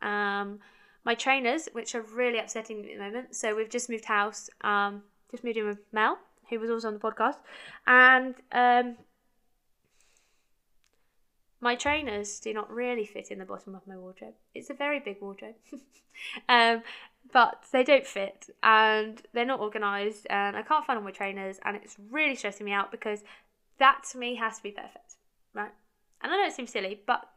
Um, 0.02 0.60
my 1.04 1.16
trainers, 1.16 1.68
which 1.74 1.96
are 1.96 2.02
really 2.02 2.40
upsetting 2.40 2.82
me 2.82 2.94
at 2.94 2.98
the 3.00 3.04
moment. 3.04 3.36
So 3.36 3.56
we've 3.56 3.70
just 3.70 3.90
moved 3.90 4.06
house, 4.06 4.50
um, 4.62 5.04
just 5.32 5.44
moved 5.44 5.58
in 5.58 5.66
with 5.66 5.80
Mel, 5.92 6.18
who 6.50 6.60
was 6.60 6.70
also 6.70 6.88
on 6.88 6.94
the 6.94 7.00
podcast, 7.00 7.38
and 7.88 8.36
um, 8.52 8.98
my 11.60 11.76
trainers 11.76 12.40
do 12.40 12.54
not 12.54 12.72
really 12.72 13.06
fit 13.06 13.32
in 13.32 13.40
the 13.40 13.46
bottom 13.46 13.76
of 13.76 13.88
my 13.88 13.98
wardrobe. 13.98 14.34
It's 14.54 14.70
a 14.70 14.74
very 14.74 15.00
big 15.00 15.22
wardrobe, 15.22 15.56
um, 16.50 16.84
but 17.32 17.64
they 17.72 17.84
don't 17.84 18.06
fit, 18.06 18.50
and 18.62 19.22
they're 19.34 19.46
not 19.46 19.60
organised, 19.60 20.28
and 20.30 20.56
I 20.56 20.62
can't 20.62 20.86
find 20.86 20.98
all 20.98 21.06
my 21.06 21.12
trainers, 21.12 21.60
and 21.64 21.78
it's 21.78 21.98
really 22.10 22.36
stressing 22.36 22.66
me 22.66 22.74
out 22.74 22.92
because 22.92 23.24
that 23.80 24.04
to 24.12 24.18
me 24.18 24.36
has 24.36 24.58
to 24.58 24.64
be 24.64 24.72
perfect, 24.72 25.16
right? 25.54 25.72
And 26.22 26.32
I 26.32 26.38
know 26.38 26.46
it 26.46 26.54
seems 26.54 26.72
silly, 26.72 27.02
but 27.08 27.28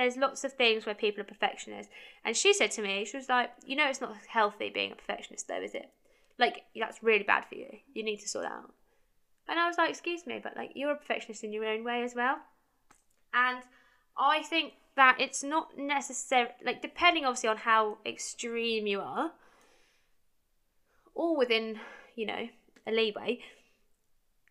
there's 0.00 0.16
lots 0.16 0.44
of 0.44 0.54
things 0.54 0.86
where 0.86 0.94
people 0.94 1.20
are 1.20 1.24
perfectionists. 1.24 1.92
And 2.24 2.34
she 2.34 2.54
said 2.54 2.70
to 2.72 2.82
me, 2.82 3.04
she 3.04 3.18
was 3.18 3.28
like, 3.28 3.50
you 3.66 3.76
know, 3.76 3.86
it's 3.86 4.00
not 4.00 4.16
healthy 4.26 4.70
being 4.70 4.92
a 4.92 4.96
perfectionist, 4.96 5.46
though, 5.46 5.60
is 5.60 5.74
it? 5.74 5.90
Like, 6.38 6.62
that's 6.74 7.02
really 7.02 7.22
bad 7.22 7.44
for 7.46 7.56
you. 7.56 7.68
You 7.92 8.02
need 8.02 8.16
to 8.20 8.28
sort 8.28 8.46
that 8.46 8.52
out. 8.52 8.72
And 9.46 9.58
I 9.58 9.68
was 9.68 9.76
like, 9.76 9.90
excuse 9.90 10.26
me, 10.26 10.40
but 10.42 10.56
like, 10.56 10.72
you're 10.74 10.92
a 10.92 10.96
perfectionist 10.96 11.44
in 11.44 11.52
your 11.52 11.66
own 11.66 11.84
way 11.84 12.02
as 12.02 12.14
well. 12.14 12.38
And 13.34 13.62
I 14.16 14.42
think 14.42 14.72
that 14.96 15.20
it's 15.20 15.44
not 15.44 15.76
necessary, 15.76 16.48
like, 16.64 16.80
depending 16.80 17.26
obviously 17.26 17.50
on 17.50 17.58
how 17.58 17.98
extreme 18.06 18.86
you 18.86 19.00
are, 19.00 19.32
or 21.14 21.36
within, 21.36 21.78
you 22.16 22.24
know, 22.24 22.48
a 22.86 22.90
leeway, 22.90 23.40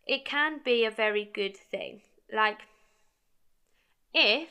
it 0.05 0.25
can 0.25 0.59
be 0.63 0.85
a 0.85 0.91
very 0.91 1.27
good 1.33 1.57
thing. 1.57 2.01
Like, 2.31 2.59
if 4.13 4.49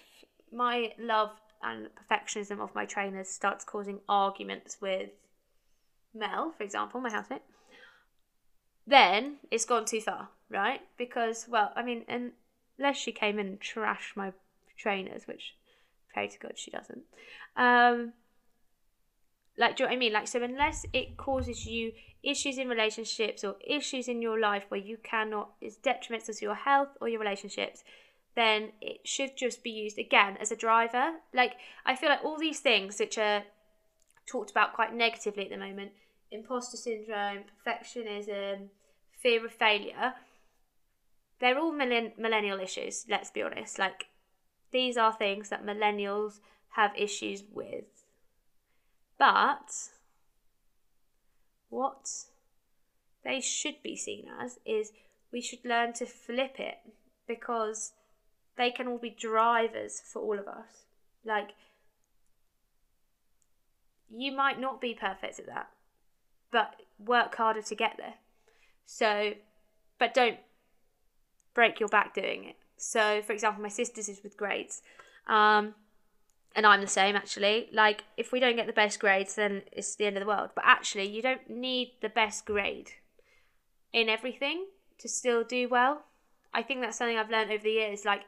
my 0.52 0.92
love 0.98 1.30
and 1.62 1.88
perfectionism 1.94 2.60
of 2.60 2.74
my 2.74 2.84
trainers 2.84 3.28
starts 3.28 3.64
causing 3.64 4.00
arguments 4.08 4.78
with 4.80 5.10
Mel, 6.14 6.52
for 6.56 6.64
example, 6.64 7.00
my 7.00 7.10
housemate, 7.10 7.42
then 8.86 9.36
it's 9.50 9.64
gone 9.64 9.84
too 9.84 10.00
far, 10.00 10.30
right? 10.50 10.80
Because, 10.96 11.46
well, 11.48 11.72
I 11.76 11.82
mean, 11.82 12.04
unless 12.78 12.96
she 12.96 13.12
came 13.12 13.38
and 13.38 13.60
trashed 13.60 14.16
my 14.16 14.32
trainers, 14.76 15.26
which 15.26 15.54
pray 16.12 16.28
to 16.28 16.38
God 16.38 16.52
she 16.56 16.70
doesn't. 16.70 17.02
Um, 17.56 18.12
like, 19.58 19.76
do 19.76 19.82
you 19.82 19.86
know 19.86 19.92
what 19.92 19.96
I 19.96 19.98
mean? 19.98 20.12
Like, 20.12 20.28
so 20.28 20.42
unless 20.42 20.86
it 20.92 21.16
causes 21.16 21.66
you 21.66 21.92
issues 22.22 22.58
in 22.58 22.68
relationships 22.68 23.44
or 23.44 23.56
issues 23.66 24.08
in 24.08 24.22
your 24.22 24.38
life 24.38 24.64
where 24.68 24.80
you 24.80 24.96
cannot, 25.02 25.50
it's 25.60 25.76
detrimental 25.76 26.34
to 26.34 26.44
your 26.44 26.54
health 26.54 26.88
or 27.00 27.08
your 27.08 27.20
relationships, 27.20 27.82
then 28.38 28.72
it 28.80 29.00
should 29.04 29.36
just 29.36 29.62
be 29.62 29.70
used 29.70 29.98
again 29.98 30.36
as 30.40 30.52
a 30.52 30.56
driver. 30.56 31.14
Like, 31.34 31.54
I 31.84 31.96
feel 31.96 32.08
like 32.08 32.24
all 32.24 32.38
these 32.38 32.60
things 32.60 32.98
which 32.98 33.18
are 33.18 33.42
talked 34.26 34.50
about 34.50 34.74
quite 34.74 34.94
negatively 34.94 35.44
at 35.44 35.50
the 35.50 35.56
moment 35.56 35.92
imposter 36.30 36.76
syndrome, 36.76 37.44
perfectionism, 37.66 38.68
fear 39.22 39.44
of 39.44 39.52
failure 39.52 40.14
they're 41.40 41.58
all 41.58 41.72
millenn- 41.72 42.18
millennial 42.18 42.60
issues, 42.60 43.06
let's 43.08 43.30
be 43.30 43.42
honest. 43.42 43.78
Like, 43.78 44.06
these 44.70 44.96
are 44.96 45.12
things 45.12 45.48
that 45.50 45.64
millennials 45.64 46.40
have 46.70 46.92
issues 46.96 47.44
with. 47.52 47.84
But 49.18 49.72
what 51.68 52.08
they 53.24 53.40
should 53.40 53.82
be 53.82 53.96
seen 53.96 54.26
as 54.40 54.58
is 54.64 54.92
we 55.32 55.40
should 55.40 55.64
learn 55.64 55.92
to 55.94 56.06
flip 56.06 56.58
it 56.58 56.78
because 57.26 57.92
they 58.58 58.70
can 58.70 58.86
all 58.88 58.98
be 58.98 59.10
drivers 59.10 60.02
for 60.04 60.20
all 60.20 60.38
of 60.38 60.46
us. 60.46 60.84
Like, 61.24 61.50
you 64.10 64.32
might 64.32 64.60
not 64.60 64.80
be 64.80 64.94
perfect 64.94 65.38
at 65.38 65.46
that, 65.46 65.68
but 66.50 66.74
work 66.98 67.34
harder 67.36 67.62
to 67.62 67.74
get 67.74 67.94
there. 67.96 68.14
So, 68.84 69.34
but 69.98 70.12
don't 70.12 70.38
break 71.54 71.80
your 71.80 71.88
back 71.88 72.14
doing 72.14 72.44
it. 72.44 72.56
So, 72.76 73.22
for 73.22 73.32
example, 73.32 73.62
my 73.62 73.68
sister's 73.68 74.08
is 74.08 74.22
with 74.22 74.36
grades. 74.36 74.82
Um, 75.26 75.74
and 76.56 76.66
I'm 76.66 76.80
the 76.80 76.86
same 76.86 77.14
actually. 77.16 77.68
Like, 77.72 78.04
if 78.16 78.32
we 78.32 78.40
don't 78.40 78.56
get 78.56 78.66
the 78.66 78.72
best 78.72 78.98
grades, 78.98 79.34
then 79.34 79.62
it's 79.72 79.94
the 79.94 80.06
end 80.06 80.16
of 80.16 80.22
the 80.22 80.26
world. 80.28 80.50
But 80.54 80.64
actually, 80.66 81.08
you 81.08 81.22
don't 81.22 81.48
need 81.48 81.92
the 82.00 82.08
best 82.08 82.46
grade 82.46 82.90
in 83.92 84.08
everything 84.08 84.66
to 84.98 85.08
still 85.08 85.44
do 85.44 85.68
well. 85.68 86.02
I 86.54 86.62
think 86.62 86.80
that's 86.80 86.96
something 86.96 87.16
I've 87.16 87.30
learned 87.30 87.50
over 87.50 87.62
the 87.62 87.70
years. 87.70 88.04
Like, 88.04 88.22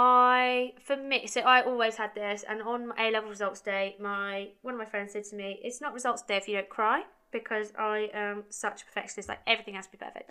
I, 0.00 0.74
for 0.84 0.96
me, 0.96 1.26
so 1.26 1.40
I 1.40 1.60
always 1.62 1.96
had 1.96 2.14
this, 2.14 2.44
and 2.48 2.62
on 2.62 2.92
A 2.96 3.10
level 3.10 3.28
results 3.28 3.60
day, 3.60 3.96
my 3.98 4.50
one 4.62 4.74
of 4.74 4.78
my 4.78 4.86
friends 4.86 5.12
said 5.12 5.24
to 5.24 5.34
me, 5.34 5.58
"It's 5.64 5.80
not 5.80 5.92
results 5.92 6.22
day 6.22 6.36
if 6.36 6.46
you 6.46 6.54
don't 6.54 6.68
cry," 6.68 7.02
because 7.32 7.72
I 7.76 8.08
am 8.14 8.44
such 8.48 8.82
a 8.82 8.84
perfectionist. 8.84 9.28
Like 9.28 9.40
everything 9.44 9.74
has 9.74 9.86
to 9.86 9.90
be 9.92 9.98
perfect, 9.98 10.30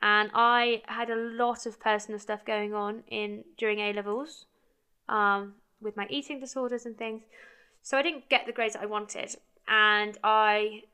and 0.00 0.30
I 0.32 0.80
had 0.86 1.10
a 1.10 1.16
lot 1.16 1.66
of 1.66 1.78
personal 1.78 2.18
stuff 2.18 2.42
going 2.46 2.72
on 2.72 3.04
in 3.06 3.44
during 3.58 3.80
A 3.80 3.92
levels, 3.92 4.46
um, 5.10 5.56
with 5.78 5.94
my 5.94 6.06
eating 6.08 6.40
disorders 6.40 6.86
and 6.86 6.96
things. 6.96 7.22
So 7.82 7.98
I 7.98 8.02
didn't 8.02 8.30
get 8.30 8.46
the 8.46 8.52
grades 8.52 8.72
that 8.72 8.82
I 8.82 8.86
wanted, 8.86 9.36
and 9.68 10.16
I 10.24 10.84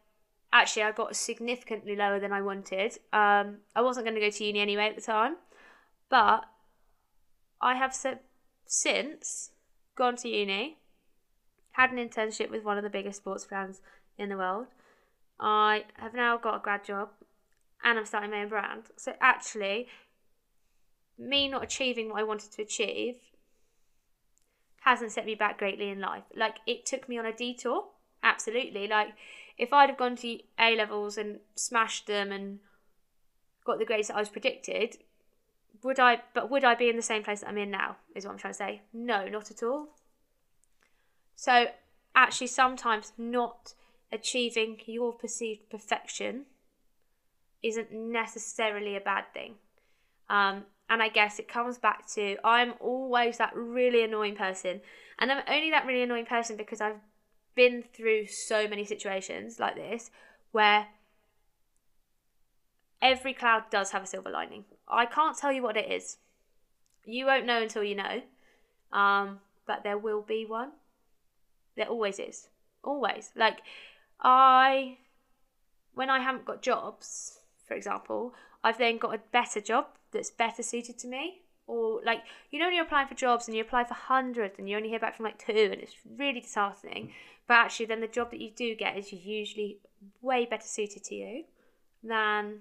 actually 0.52 0.82
I 0.82 0.90
got 0.90 1.14
significantly 1.14 1.94
lower 1.94 2.18
than 2.18 2.32
I 2.32 2.42
wanted. 2.42 2.98
Um, 3.12 3.58
I 3.76 3.82
wasn't 3.82 4.06
going 4.06 4.16
to 4.16 4.20
go 4.20 4.30
to 4.30 4.44
uni 4.44 4.58
anyway 4.58 4.88
at 4.88 4.96
the 4.96 5.02
time, 5.02 5.36
but 6.08 6.44
I 7.60 7.74
have 7.74 7.94
se- 7.94 8.20
since 8.66 9.50
gone 9.96 10.16
to 10.16 10.28
uni, 10.28 10.78
had 11.72 11.90
an 11.90 11.98
internship 11.98 12.50
with 12.50 12.64
one 12.64 12.76
of 12.76 12.84
the 12.84 12.90
biggest 12.90 13.18
sports 13.18 13.44
brands 13.44 13.80
in 14.16 14.28
the 14.28 14.36
world. 14.36 14.66
I 15.40 15.84
have 15.94 16.14
now 16.14 16.36
got 16.36 16.56
a 16.56 16.60
grad 16.60 16.84
job 16.84 17.10
and 17.84 17.98
I'm 17.98 18.06
starting 18.06 18.30
my 18.30 18.42
own 18.42 18.48
brand. 18.48 18.84
So 18.96 19.14
actually, 19.20 19.88
me 21.18 21.48
not 21.48 21.64
achieving 21.64 22.10
what 22.10 22.20
I 22.20 22.24
wanted 22.24 22.52
to 22.52 22.62
achieve 22.62 23.16
hasn't 24.80 25.12
set 25.12 25.26
me 25.26 25.34
back 25.34 25.58
greatly 25.58 25.90
in 25.90 26.00
life. 26.00 26.24
Like 26.34 26.56
it 26.66 26.86
took 26.86 27.08
me 27.08 27.18
on 27.18 27.26
a 27.26 27.32
detour, 27.32 27.84
absolutely. 28.22 28.86
Like 28.86 29.08
if 29.56 29.72
I'd 29.72 29.90
have 29.90 29.98
gone 29.98 30.16
to 30.16 30.38
A 30.58 30.76
levels 30.76 31.18
and 31.18 31.40
smashed 31.54 32.06
them 32.06 32.32
and 32.32 32.60
got 33.64 33.78
the 33.78 33.84
grades 33.84 34.08
that 34.08 34.16
I 34.16 34.20
was 34.20 34.28
predicted, 34.28 34.96
would 35.82 36.00
I? 36.00 36.22
But 36.34 36.50
would 36.50 36.64
I 36.64 36.74
be 36.74 36.88
in 36.88 36.96
the 36.96 37.02
same 37.02 37.22
place 37.22 37.40
that 37.40 37.48
I'm 37.48 37.58
in 37.58 37.70
now? 37.70 37.96
Is 38.14 38.24
what 38.24 38.32
I'm 38.32 38.38
trying 38.38 38.54
to 38.54 38.58
say. 38.58 38.82
No, 38.92 39.28
not 39.28 39.50
at 39.50 39.62
all. 39.62 39.88
So 41.36 41.66
actually, 42.14 42.48
sometimes 42.48 43.12
not 43.16 43.74
achieving 44.10 44.78
your 44.86 45.12
perceived 45.12 45.70
perfection 45.70 46.46
isn't 47.62 47.92
necessarily 47.92 48.96
a 48.96 49.00
bad 49.00 49.24
thing. 49.32 49.54
Um, 50.30 50.64
and 50.90 51.02
I 51.02 51.08
guess 51.08 51.38
it 51.38 51.48
comes 51.48 51.78
back 51.78 52.06
to 52.14 52.36
I'm 52.44 52.74
always 52.80 53.38
that 53.38 53.54
really 53.54 54.02
annoying 54.02 54.36
person. 54.36 54.80
And 55.18 55.30
I'm 55.30 55.42
only 55.48 55.70
that 55.70 55.86
really 55.86 56.02
annoying 56.02 56.26
person 56.26 56.56
because 56.56 56.80
I've 56.80 57.00
been 57.54 57.82
through 57.82 58.26
so 58.26 58.68
many 58.68 58.84
situations 58.84 59.58
like 59.58 59.74
this 59.74 60.10
where 60.52 60.86
every 63.02 63.34
cloud 63.34 63.64
does 63.70 63.90
have 63.90 64.02
a 64.02 64.06
silver 64.06 64.30
lining. 64.30 64.64
I 64.88 65.06
can't 65.06 65.36
tell 65.36 65.52
you 65.52 65.62
what 65.62 65.76
it 65.76 65.90
is. 65.90 66.16
You 67.04 67.26
won't 67.26 67.46
know 67.46 67.62
until 67.62 67.84
you 67.84 67.94
know. 67.94 68.22
Um, 68.92 69.40
but 69.66 69.82
there 69.82 69.98
will 69.98 70.22
be 70.22 70.46
one. 70.46 70.72
There 71.76 71.86
always 71.86 72.18
is. 72.18 72.48
Always. 72.82 73.30
Like, 73.36 73.58
I, 74.20 74.98
when 75.94 76.10
I 76.10 76.20
haven't 76.20 76.44
got 76.44 76.62
jobs, 76.62 77.40
for 77.66 77.74
example, 77.74 78.34
I've 78.64 78.78
then 78.78 78.98
got 78.98 79.14
a 79.14 79.20
better 79.30 79.60
job 79.60 79.86
that's 80.10 80.30
better 80.30 80.62
suited 80.62 80.98
to 81.00 81.06
me. 81.06 81.42
Or, 81.66 82.00
like, 82.02 82.22
you 82.50 82.58
know, 82.58 82.66
when 82.66 82.74
you're 82.74 82.84
applying 82.84 83.08
for 83.08 83.14
jobs 83.14 83.46
and 83.46 83.54
you 83.54 83.62
apply 83.62 83.84
for 83.84 83.94
hundreds 83.94 84.58
and 84.58 84.68
you 84.68 84.76
only 84.76 84.88
hear 84.88 84.98
back 84.98 85.14
from 85.16 85.24
like 85.24 85.38
two 85.38 85.52
and 85.52 85.82
it's 85.82 85.94
really 86.16 86.40
disheartening. 86.40 87.12
But 87.46 87.54
actually, 87.54 87.86
then 87.86 88.00
the 88.00 88.06
job 88.06 88.30
that 88.30 88.40
you 88.40 88.50
do 88.50 88.74
get 88.74 88.96
is 88.96 89.12
usually 89.12 89.78
way 90.22 90.46
better 90.46 90.66
suited 90.66 91.04
to 91.04 91.14
you 91.14 91.44
than 92.02 92.60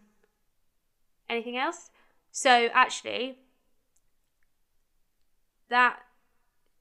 anything 1.29 1.57
else. 1.57 1.89
So, 2.39 2.69
actually, 2.71 3.39
that 5.69 5.97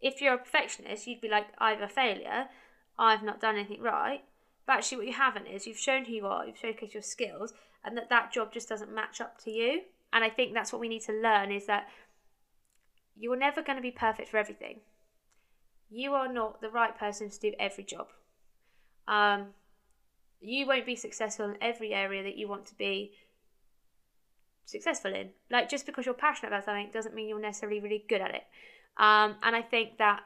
if 0.03 0.21
you're 0.21 0.35
a 0.35 0.39
perfectionist, 0.39 1.07
you'd 1.07 1.23
be 1.23 1.31
like, 1.31 1.47
I'm 1.57 1.81
a 1.81 1.89
failure, 1.89 2.49
I've 2.99 3.23
not 3.23 3.41
done 3.41 3.55
anything 3.57 3.81
right. 3.81 4.23
But 4.67 4.75
actually, 4.75 4.99
what 4.99 5.07
you 5.07 5.15
haven't 5.15 5.47
is 5.47 5.67
you've 5.67 5.79
shown 5.79 6.05
who 6.05 6.13
you 6.13 6.27
are, 6.27 6.45
you've 6.45 6.59
showcased 6.59 6.93
your 6.93 7.03
skills, 7.03 7.55
and 7.83 7.97
that 7.97 8.11
that 8.11 8.35
job 8.35 8.53
just 8.53 8.69
doesn't 8.69 8.95
match 8.95 9.23
up 9.23 9.43
to 9.45 9.51
you. 9.51 9.81
And 10.13 10.23
I 10.23 10.29
think 10.29 10.53
that's 10.53 10.75
what 10.75 10.81
we 10.81 10.91
need 10.91 11.01
to 11.05 11.15
learn 11.15 11.51
is 11.51 11.65
that 11.65 11.89
you're 13.17 13.35
never 13.35 13.63
going 13.63 13.77
to 13.77 13.83
be 13.83 13.91
perfect 13.91 14.29
for 14.29 14.37
everything. 14.37 14.81
You 15.89 16.13
are 16.13 16.31
not 16.31 16.61
the 16.61 16.69
right 16.69 16.99
person 16.99 17.31
to 17.31 17.41
do 17.41 17.55
every 17.59 17.85
job. 17.85 18.09
Um, 19.09 19.55
you 20.39 20.67
won't 20.67 20.85
be 20.85 20.97
successful 20.97 21.47
in 21.47 21.57
every 21.63 21.95
area 21.95 22.23
that 22.25 22.37
you 22.37 22.47
want 22.47 22.67
to 22.67 22.75
be 22.75 23.13
successful 24.67 25.15
in. 25.15 25.31
Like 25.51 25.71
just 25.71 25.87
because 25.87 26.05
you're 26.05 26.15
passionate 26.15 26.49
about 26.49 26.65
something 26.65 26.91
doesn't 26.93 27.15
mean 27.15 27.29
you're 27.29 27.41
necessarily 27.41 27.81
really 27.81 28.05
good 28.09 28.21
at 28.21 28.35
it. 28.35 28.45
Um, 28.99 29.37
and 29.43 29.57
I 29.57 29.63
think 29.63 29.99
that 29.99 30.21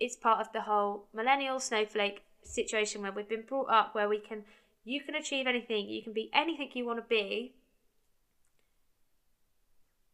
it's 0.00 0.16
part 0.16 0.40
of 0.40 0.52
the 0.52 0.62
whole 0.62 1.06
millennial 1.14 1.60
snowflake 1.60 2.22
situation 2.42 3.02
where 3.02 3.12
we've 3.12 3.28
been 3.28 3.44
brought 3.46 3.70
up 3.70 3.94
where 3.94 4.08
we 4.08 4.18
can 4.18 4.42
you 4.84 5.00
can 5.00 5.14
achieve 5.14 5.46
anything, 5.46 5.88
you 5.88 6.02
can 6.02 6.12
be 6.12 6.28
anything 6.34 6.70
you 6.74 6.84
want 6.84 6.98
to 6.98 7.04
be. 7.08 7.54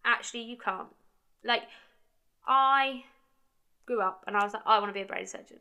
Actually, 0.05 0.43
you 0.43 0.59
can't. 0.59 0.89
Like, 1.43 1.63
I 2.47 3.05
grew 3.87 4.03
up 4.03 4.25
and 4.27 4.37
I 4.37 4.45
was 4.45 4.53
like, 4.53 4.63
I 4.67 4.79
want 4.79 4.91
to 4.91 4.95
be 4.95 5.01
a 5.01 5.07
brain 5.07 5.27
surgeon. 5.27 5.59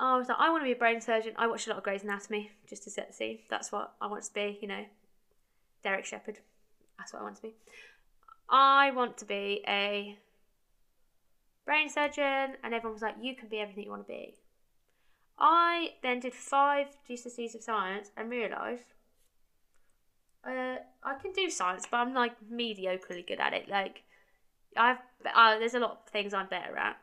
Right? 0.00 0.14
I 0.14 0.16
was 0.16 0.28
like, 0.28 0.38
I 0.38 0.50
want 0.50 0.62
to 0.62 0.66
be 0.66 0.72
a 0.72 0.76
brain 0.76 1.00
surgeon. 1.00 1.34
I 1.36 1.46
watched 1.46 1.66
a 1.66 1.70
lot 1.70 1.78
of 1.78 1.84
Grey's 1.84 2.02
Anatomy 2.02 2.50
just 2.68 2.84
to 2.84 2.90
set 2.90 3.08
the 3.08 3.14
scene. 3.14 3.38
That's 3.50 3.72
what 3.72 3.94
I 4.00 4.06
want 4.06 4.24
to 4.24 4.32
be, 4.32 4.58
you 4.60 4.68
know. 4.68 4.84
Derek 5.82 6.04
Shepherd. 6.04 6.38
That's 6.98 7.12
what 7.12 7.20
I 7.20 7.22
want 7.22 7.36
to 7.36 7.42
be. 7.42 7.54
I 8.50 8.90
want 8.92 9.18
to 9.18 9.24
be 9.24 9.62
a 9.68 10.16
brain 11.64 11.88
surgeon, 11.90 12.56
and 12.62 12.74
everyone 12.74 12.94
was 12.94 13.02
like, 13.02 13.16
you 13.20 13.36
can 13.36 13.48
be 13.48 13.58
everything 13.58 13.84
you 13.84 13.90
want 13.90 14.06
to 14.06 14.12
be. 14.12 14.34
I 15.38 15.90
then 16.02 16.20
did 16.20 16.34
five 16.34 16.88
GCSEs 17.08 17.54
of 17.54 17.62
science 17.62 18.10
and 18.16 18.28
realised 18.28 18.94
uh, 20.44 20.76
I 21.02 21.14
can 21.20 21.32
do 21.32 21.50
science, 21.50 21.86
but 21.90 21.98
I'm 21.98 22.14
like 22.14 22.32
mediocrely 22.52 23.26
good 23.26 23.38
at 23.38 23.52
it. 23.52 23.68
Like, 23.68 24.02
I've 24.76 24.98
uh, 25.34 25.58
there's 25.58 25.74
a 25.74 25.78
lot 25.78 25.90
of 25.90 26.10
things 26.10 26.32
I'm 26.32 26.48
better 26.48 26.76
at, 26.76 26.96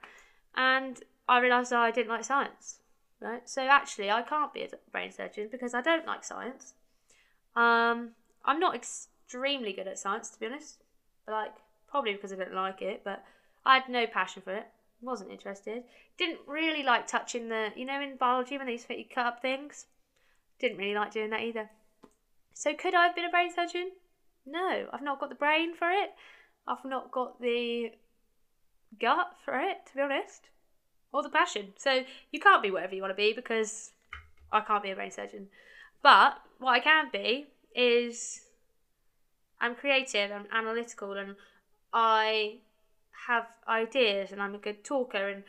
and 0.55 1.01
I 1.27 1.39
realised 1.39 1.73
I 1.73 1.91
didn't 1.91 2.09
like 2.09 2.23
science. 2.23 2.79
Right, 3.21 3.47
so 3.49 3.61
actually, 3.61 4.11
I 4.11 4.21
can't 4.21 4.53
be 4.53 4.63
a 4.63 4.69
brain 4.91 5.11
surgeon 5.11 5.47
because 5.51 5.73
I 5.73 5.81
don't 5.81 6.05
like 6.05 6.23
science. 6.23 6.73
Um, 7.55 8.11
I'm 8.43 8.59
not 8.59 8.75
extremely 8.75 9.73
good 9.73 9.87
at 9.87 9.97
science, 9.97 10.29
to 10.31 10.39
be 10.39 10.47
honest. 10.47 10.83
Like, 11.27 11.53
probably 11.87 12.13
because 12.13 12.33
I 12.33 12.35
don't 12.35 12.53
like 12.53 12.81
it, 12.81 13.01
but 13.03 13.23
I 13.65 13.75
had 13.75 13.89
no 13.89 14.05
passion 14.05 14.41
for 14.41 14.53
it. 14.53 14.67
Wasn't 15.01 15.31
interested. 15.31 15.83
Didn't 16.17 16.39
really 16.45 16.83
like 16.83 17.07
touching 17.07 17.49
the, 17.49 17.69
you 17.75 17.85
know, 17.85 18.01
in 18.01 18.17
biology 18.17 18.57
when 18.57 18.67
they 18.67 18.73
used 18.73 18.87
to 18.87 18.97
you 18.97 19.05
cut 19.05 19.25
up 19.25 19.41
things. 19.41 19.87
Didn't 20.59 20.77
really 20.77 20.95
like 20.95 21.11
doing 21.11 21.29
that 21.31 21.41
either. 21.41 21.69
So 22.53 22.73
could 22.73 22.93
I 22.93 23.05
have 23.05 23.15
been 23.15 23.25
a 23.25 23.29
brain 23.29 23.51
surgeon? 23.53 23.91
No, 24.45 24.87
I've 24.91 25.01
not 25.01 25.19
got 25.19 25.29
the 25.29 25.35
brain 25.35 25.73
for 25.73 25.89
it. 25.89 26.13
I've 26.67 26.85
not 26.85 27.11
got 27.11 27.41
the 27.41 27.91
gut 28.99 29.35
for 29.43 29.59
it, 29.59 29.85
to 29.87 29.95
be 29.95 30.01
honest, 30.01 30.49
or 31.15 31.23
the 31.23 31.29
passion. 31.29 31.73
So 31.77 32.03
you 32.31 32.39
can't 32.41 32.61
be 32.61 32.71
whatever 32.71 32.93
you 32.93 33.01
want 33.01 33.11
to 33.11 33.15
be 33.15 33.31
because 33.31 33.91
I 34.51 34.59
can't 34.59 34.83
be 34.83 34.91
a 34.91 34.95
brain 34.95 35.11
surgeon. 35.11 35.47
But 36.03 36.41
what 36.59 36.73
I 36.73 36.79
can 36.81 37.09
be 37.11 37.47
is 37.73 38.41
I'm 39.61 39.75
creative, 39.75 40.29
I'm 40.31 40.47
analytical, 40.51 41.13
and 41.13 41.35
I 41.93 42.57
have 43.27 43.47
ideas, 43.67 44.33
and 44.33 44.41
I'm 44.41 44.55
a 44.55 44.57
good 44.57 44.83
talker, 44.83 45.29
and 45.29 45.43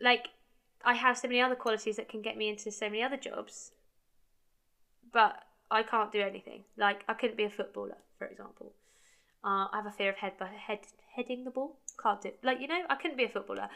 like 0.00 0.28
I 0.84 0.94
have 0.94 1.16
so 1.16 1.28
many 1.28 1.40
other 1.40 1.56
qualities 1.56 1.96
that 1.96 2.10
can 2.10 2.20
get 2.20 2.36
me 2.36 2.50
into 2.50 2.70
so 2.70 2.90
many 2.90 3.02
other 3.02 3.16
jobs. 3.16 3.72
But 5.12 5.42
I 5.70 5.82
can't 5.82 6.12
do 6.12 6.20
anything. 6.20 6.64
Like 6.76 7.04
I 7.08 7.14
couldn't 7.14 7.38
be 7.38 7.44
a 7.44 7.50
footballer, 7.50 7.96
for 8.18 8.26
example. 8.26 8.72
Uh, 9.42 9.66
I 9.72 9.76
have 9.76 9.86
a 9.86 9.92
fear 9.92 10.10
of 10.10 10.16
head, 10.16 10.34
but 10.38 10.48
head 10.48 10.80
heading 11.14 11.44
the 11.44 11.50
ball 11.50 11.76
can't 12.02 12.20
do. 12.20 12.32
Like 12.42 12.60
you 12.60 12.68
know, 12.68 12.82
I 12.90 12.96
couldn't 12.96 13.16
be 13.16 13.24
a 13.24 13.28
footballer. 13.30 13.70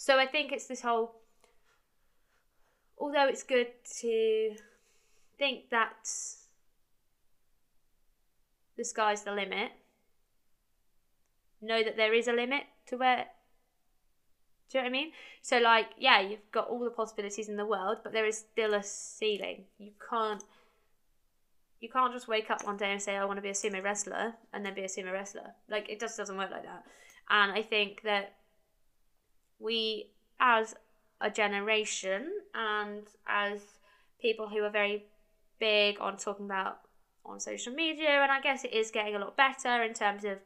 So 0.00 0.18
I 0.18 0.24
think 0.24 0.50
it's 0.50 0.66
this 0.66 0.80
whole. 0.80 1.12
Although 2.96 3.28
it's 3.28 3.42
good 3.42 3.68
to 4.00 4.54
think 5.38 5.68
that 5.68 6.08
the 8.78 8.84
sky's 8.84 9.24
the 9.24 9.32
limit, 9.32 9.72
know 11.60 11.84
that 11.84 11.98
there 11.98 12.14
is 12.14 12.28
a 12.28 12.32
limit 12.32 12.62
to 12.86 12.96
where. 12.96 13.26
Do 14.70 14.78
you 14.78 14.84
know 14.84 14.88
what 14.88 14.88
I 14.88 15.00
mean? 15.02 15.12
So, 15.42 15.58
like, 15.58 15.90
yeah, 15.98 16.20
you've 16.20 16.50
got 16.50 16.68
all 16.68 16.82
the 16.82 16.90
possibilities 16.90 17.50
in 17.50 17.56
the 17.56 17.66
world, 17.66 17.98
but 18.02 18.14
there 18.14 18.24
is 18.24 18.38
still 18.38 18.72
a 18.72 18.82
ceiling. 18.82 19.64
You 19.76 19.90
can't 20.08 20.42
you 21.80 21.90
can't 21.90 22.14
just 22.14 22.26
wake 22.26 22.50
up 22.50 22.64
one 22.64 22.78
day 22.78 22.92
and 22.92 23.02
say 23.02 23.16
I 23.16 23.24
want 23.26 23.36
to 23.36 23.42
be 23.42 23.50
a 23.50 23.52
sumo 23.52 23.82
wrestler 23.82 24.32
and 24.54 24.64
then 24.64 24.72
be 24.72 24.84
a 24.84 24.88
sumo 24.88 25.12
wrestler. 25.12 25.54
Like 25.68 25.90
it 25.90 26.00
just 26.00 26.16
doesn't 26.16 26.38
work 26.38 26.50
like 26.50 26.64
that. 26.64 26.84
And 27.28 27.52
I 27.52 27.62
think 27.62 28.00
that 28.04 28.36
we 29.60 30.10
as 30.40 30.74
a 31.20 31.30
generation 31.30 32.30
and 32.54 33.02
as 33.28 33.60
people 34.20 34.48
who 34.48 34.62
are 34.62 34.70
very 34.70 35.04
big 35.60 36.00
on 36.00 36.16
talking 36.16 36.46
about 36.46 36.80
on 37.24 37.38
social 37.38 37.72
media 37.72 38.08
and 38.08 38.32
I 38.32 38.40
guess 38.40 38.64
it 38.64 38.72
is 38.72 38.90
getting 38.90 39.14
a 39.14 39.18
lot 39.18 39.36
better 39.36 39.82
in 39.82 39.92
terms 39.92 40.24
of 40.24 40.38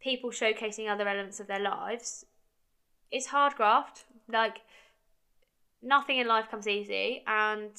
people 0.00 0.30
showcasing 0.30 0.90
other 0.90 1.06
elements 1.06 1.38
of 1.38 1.46
their 1.46 1.60
lives. 1.60 2.24
It's 3.10 3.26
hard 3.26 3.54
graft. 3.54 4.04
Like 4.28 4.62
nothing 5.82 6.18
in 6.18 6.26
life 6.26 6.50
comes 6.50 6.66
easy 6.66 7.22
and 7.26 7.72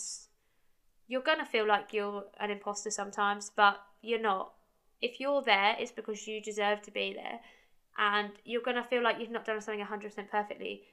you're 1.07 1.21
to 1.21 1.45
feel 1.45 1.67
like 1.67 1.93
you're 1.93 2.25
an 2.39 2.51
imposter 2.51 2.91
sometimes, 2.91 3.51
but 3.55 3.81
you're 4.01 4.21
not. 4.21 4.53
If 5.01 5.19
you're 5.19 5.41
there, 5.41 5.75
it's 5.79 5.91
because 5.91 6.27
you 6.27 6.41
deserve 6.41 6.81
to 6.83 6.91
be 6.91 7.13
there. 7.13 7.39
And 7.97 8.31
you're 8.43 8.61
going 8.61 8.77
to 8.77 8.83
feel 8.83 9.03
like 9.03 9.19
you've 9.19 9.29
not 9.29 9.45
done 9.45 9.61
something 9.61 9.83
100% 9.83 10.29
perfectly. 10.29 10.83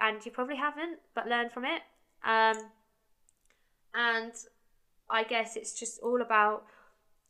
And 0.00 0.24
you 0.24 0.32
probably 0.32 0.56
haven't, 0.56 0.98
but 1.14 1.28
learn 1.28 1.50
from 1.50 1.64
it. 1.64 1.82
Um, 2.24 2.56
and 3.94 4.32
I 5.10 5.24
guess 5.24 5.56
it's 5.56 5.78
just 5.78 6.00
all 6.00 6.20
about, 6.20 6.64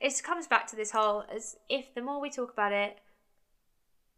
it 0.01 0.21
comes 0.23 0.47
back 0.47 0.67
to 0.69 0.77
this 0.77 0.91
whole, 0.91 1.25
as 1.35 1.57
if 1.69 1.95
the 1.95 2.03
more 2.03 2.21
we 2.21 2.31
talk 2.31 2.53
about 2.53 2.73
it, 2.73 2.99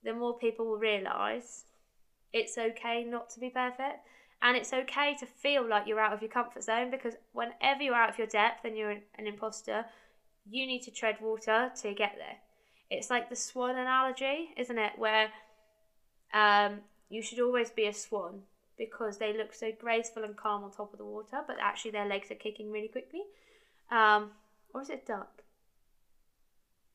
the 0.02 0.14
more 0.14 0.38
people 0.38 0.66
will 0.66 0.78
realise 0.78 1.64
it's 2.32 2.56
okay 2.56 3.04
not 3.04 3.28
to 3.30 3.40
be 3.40 3.50
perfect 3.50 4.06
and 4.42 4.56
it's 4.56 4.72
okay 4.72 5.14
to 5.18 5.26
feel 5.26 5.66
like 5.68 5.86
you're 5.86 6.00
out 6.00 6.12
of 6.12 6.22
your 6.22 6.30
comfort 6.30 6.62
zone 6.62 6.90
because 6.90 7.14
whenever 7.32 7.82
you're 7.82 7.94
out 7.94 8.08
of 8.08 8.18
your 8.18 8.26
depth 8.26 8.64
and 8.64 8.76
you're 8.76 8.90
an 8.90 9.26
imposter, 9.26 9.84
you 10.48 10.66
need 10.66 10.82
to 10.82 10.90
tread 10.90 11.16
water 11.20 11.70
to 11.82 11.94
get 11.94 12.14
there. 12.16 12.38
It's 12.90 13.11
like 13.11 13.31
the 13.31 13.37
swan 13.37 13.76
analogy, 13.76 14.50
isn't 14.57 14.79
it? 14.79 14.92
Where 14.98 15.31
um, 16.35 16.81
you 17.09 17.22
should 17.22 17.40
always 17.40 17.70
be 17.70 17.87
a 17.87 17.92
swan 17.92 18.40
because 18.76 19.18
they 19.18 19.37
look 19.37 19.55
so 19.55 19.70
graceful 19.79 20.24
and 20.24 20.37
calm 20.37 20.64
on 20.64 20.70
top 20.72 20.92
of 20.92 20.98
the 20.98 21.05
water, 21.05 21.42
but 21.46 21.57
actually 21.61 21.92
their 21.92 22.07
legs 22.07 22.31
are 22.31 22.37
kicking 22.37 22.70
really 22.70 22.88
quickly. 22.88 23.22
Um, 23.90 24.31
or 24.74 24.83
is 24.83 24.90
it 24.90 25.07
duck? 25.07 25.42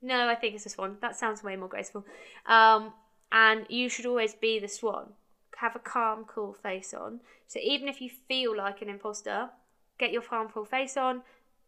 No, 0.02 0.28
I 0.28 0.36
think 0.36 0.56
it's 0.56 0.66
a 0.66 0.70
swan. 0.70 0.98
That 1.02 1.16
sounds 1.16 1.44
way 1.44 1.56
more 1.56 1.70
graceful. 1.70 2.06
Um, 2.46 2.94
and 3.32 3.66
you 3.70 3.90
should 3.90 4.06
always 4.06 4.34
be 4.34 4.60
the 4.60 4.68
swan 4.68 5.14
have 5.58 5.76
a 5.76 5.80
calm, 5.80 6.26
cool 6.26 6.54
face 6.54 6.94
on. 6.94 7.20
So 7.48 7.60
even 7.64 7.88
if 7.88 8.02
you 8.02 8.10
feel 8.10 8.56
like 8.56 8.82
an 8.82 8.90
imposter, 8.90 9.50
get 9.98 10.12
your 10.12 10.22
calm, 10.22 10.50
cool 10.50 10.66
face 10.66 10.98
on, 10.98 11.22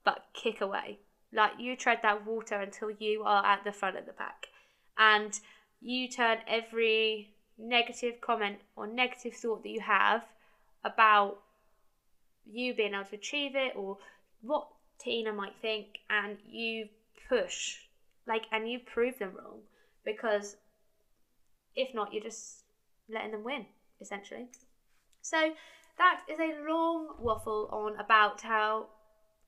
but 0.04 0.26
kick 0.34 0.62
away. 0.62 1.00
Like 1.34 1.54
you 1.60 1.76
tread 1.76 2.00
that 2.04 2.26
water 2.26 2.56
until 2.56 2.92
you 2.92 3.24
are 3.24 3.46
at 3.46 3.64
the 3.64 3.72
front 3.72 3.98
of 3.98 4.06
the 4.06 4.14
pack. 4.14 4.48
And 4.98 5.40
you 5.82 6.08
turn 6.10 6.40
every 6.48 7.34
negative 7.58 8.22
comment 8.22 8.58
or 8.76 8.88
negative 8.88 9.34
thought 9.34 9.64
that 9.64 9.70
you 9.70 9.82
have 9.82 10.24
about 10.84 11.40
you 12.46 12.74
being 12.74 12.94
able 12.94 13.06
to 13.06 13.16
achieve 13.16 13.56
it 13.56 13.74
or 13.76 13.98
what 14.42 14.68
Tina 15.00 15.34
might 15.34 15.56
think, 15.62 16.00
and 16.10 16.38
you 16.50 16.88
push, 17.30 17.78
like, 18.26 18.46
and 18.52 18.70
you 18.70 18.80
prove 18.80 19.20
them 19.20 19.34
wrong 19.36 19.60
because 20.04 20.56
if 21.76 21.94
not, 21.94 22.14
you're 22.14 22.24
just 22.24 22.64
letting 23.10 23.32
them 23.32 23.44
win 23.44 23.66
essentially. 24.02 24.48
So 25.22 25.54
that 25.98 26.22
is 26.30 26.40
a 26.40 26.56
long 26.68 27.16
waffle 27.20 27.70
on 27.72 28.00
about 28.00 28.42
how 28.42 28.88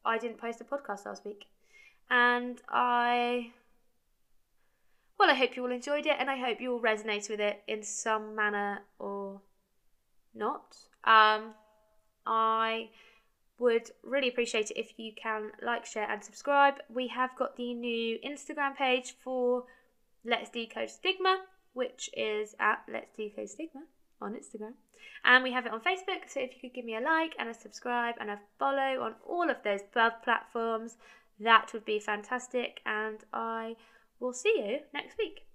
I 0.05 0.17
didn't 0.17 0.37
post 0.37 0.61
a 0.61 0.63
podcast 0.63 1.05
last 1.05 1.25
week. 1.25 1.45
And 2.09 2.61
I 2.67 3.51
well, 5.19 5.29
I 5.29 5.33
hope 5.33 5.57
you 5.57 5.63
all 5.63 5.71
enjoyed 5.71 6.05
it 6.05 6.15
and 6.17 6.29
I 6.29 6.37
hope 6.37 6.61
you 6.61 6.71
all 6.71 6.79
resonate 6.79 7.29
with 7.29 7.41
it 7.41 7.61
in 7.67 7.83
some 7.83 8.35
manner 8.35 8.79
or 8.99 9.41
not. 10.33 10.77
Um, 11.03 11.53
I 12.25 12.89
would 13.59 13.91
really 14.01 14.29
appreciate 14.29 14.71
it 14.71 14.77
if 14.79 14.93
you 14.97 15.11
can 15.21 15.51
like, 15.61 15.85
share, 15.85 16.09
and 16.09 16.23
subscribe. 16.23 16.75
We 16.87 17.07
have 17.09 17.35
got 17.35 17.57
the 17.57 17.73
new 17.73 18.17
Instagram 18.25 18.77
page 18.77 19.15
for 19.21 19.65
Let's 20.23 20.49
Decode 20.49 20.89
Stigma, 20.89 21.41
which 21.73 22.09
is 22.15 22.55
at 22.57 22.83
Let's 22.91 23.13
Decode 23.17 23.49
Stigma 23.49 23.81
on 24.21 24.35
Instagram. 24.35 24.73
And 25.25 25.43
we 25.43 25.51
have 25.51 25.65
it 25.65 25.73
on 25.73 25.81
Facebook, 25.81 26.29
so 26.29 26.39
if 26.39 26.51
you 26.53 26.61
could 26.61 26.73
give 26.73 26.85
me 26.85 26.95
a 26.95 27.01
like 27.01 27.35
and 27.37 27.49
a 27.49 27.53
subscribe 27.53 28.15
and 28.21 28.29
a 28.29 28.39
follow 28.57 29.01
on 29.01 29.15
all 29.27 29.49
of 29.49 29.57
those 29.63 29.81
platforms, 29.91 30.95
that 31.39 31.71
would 31.73 31.85
be 31.85 31.99
fantastic. 31.99 32.81
And 32.85 33.23
I 33.33 33.75
will 34.19 34.33
see 34.33 34.53
you 34.57 34.79
next 34.93 35.17
week. 35.17 35.48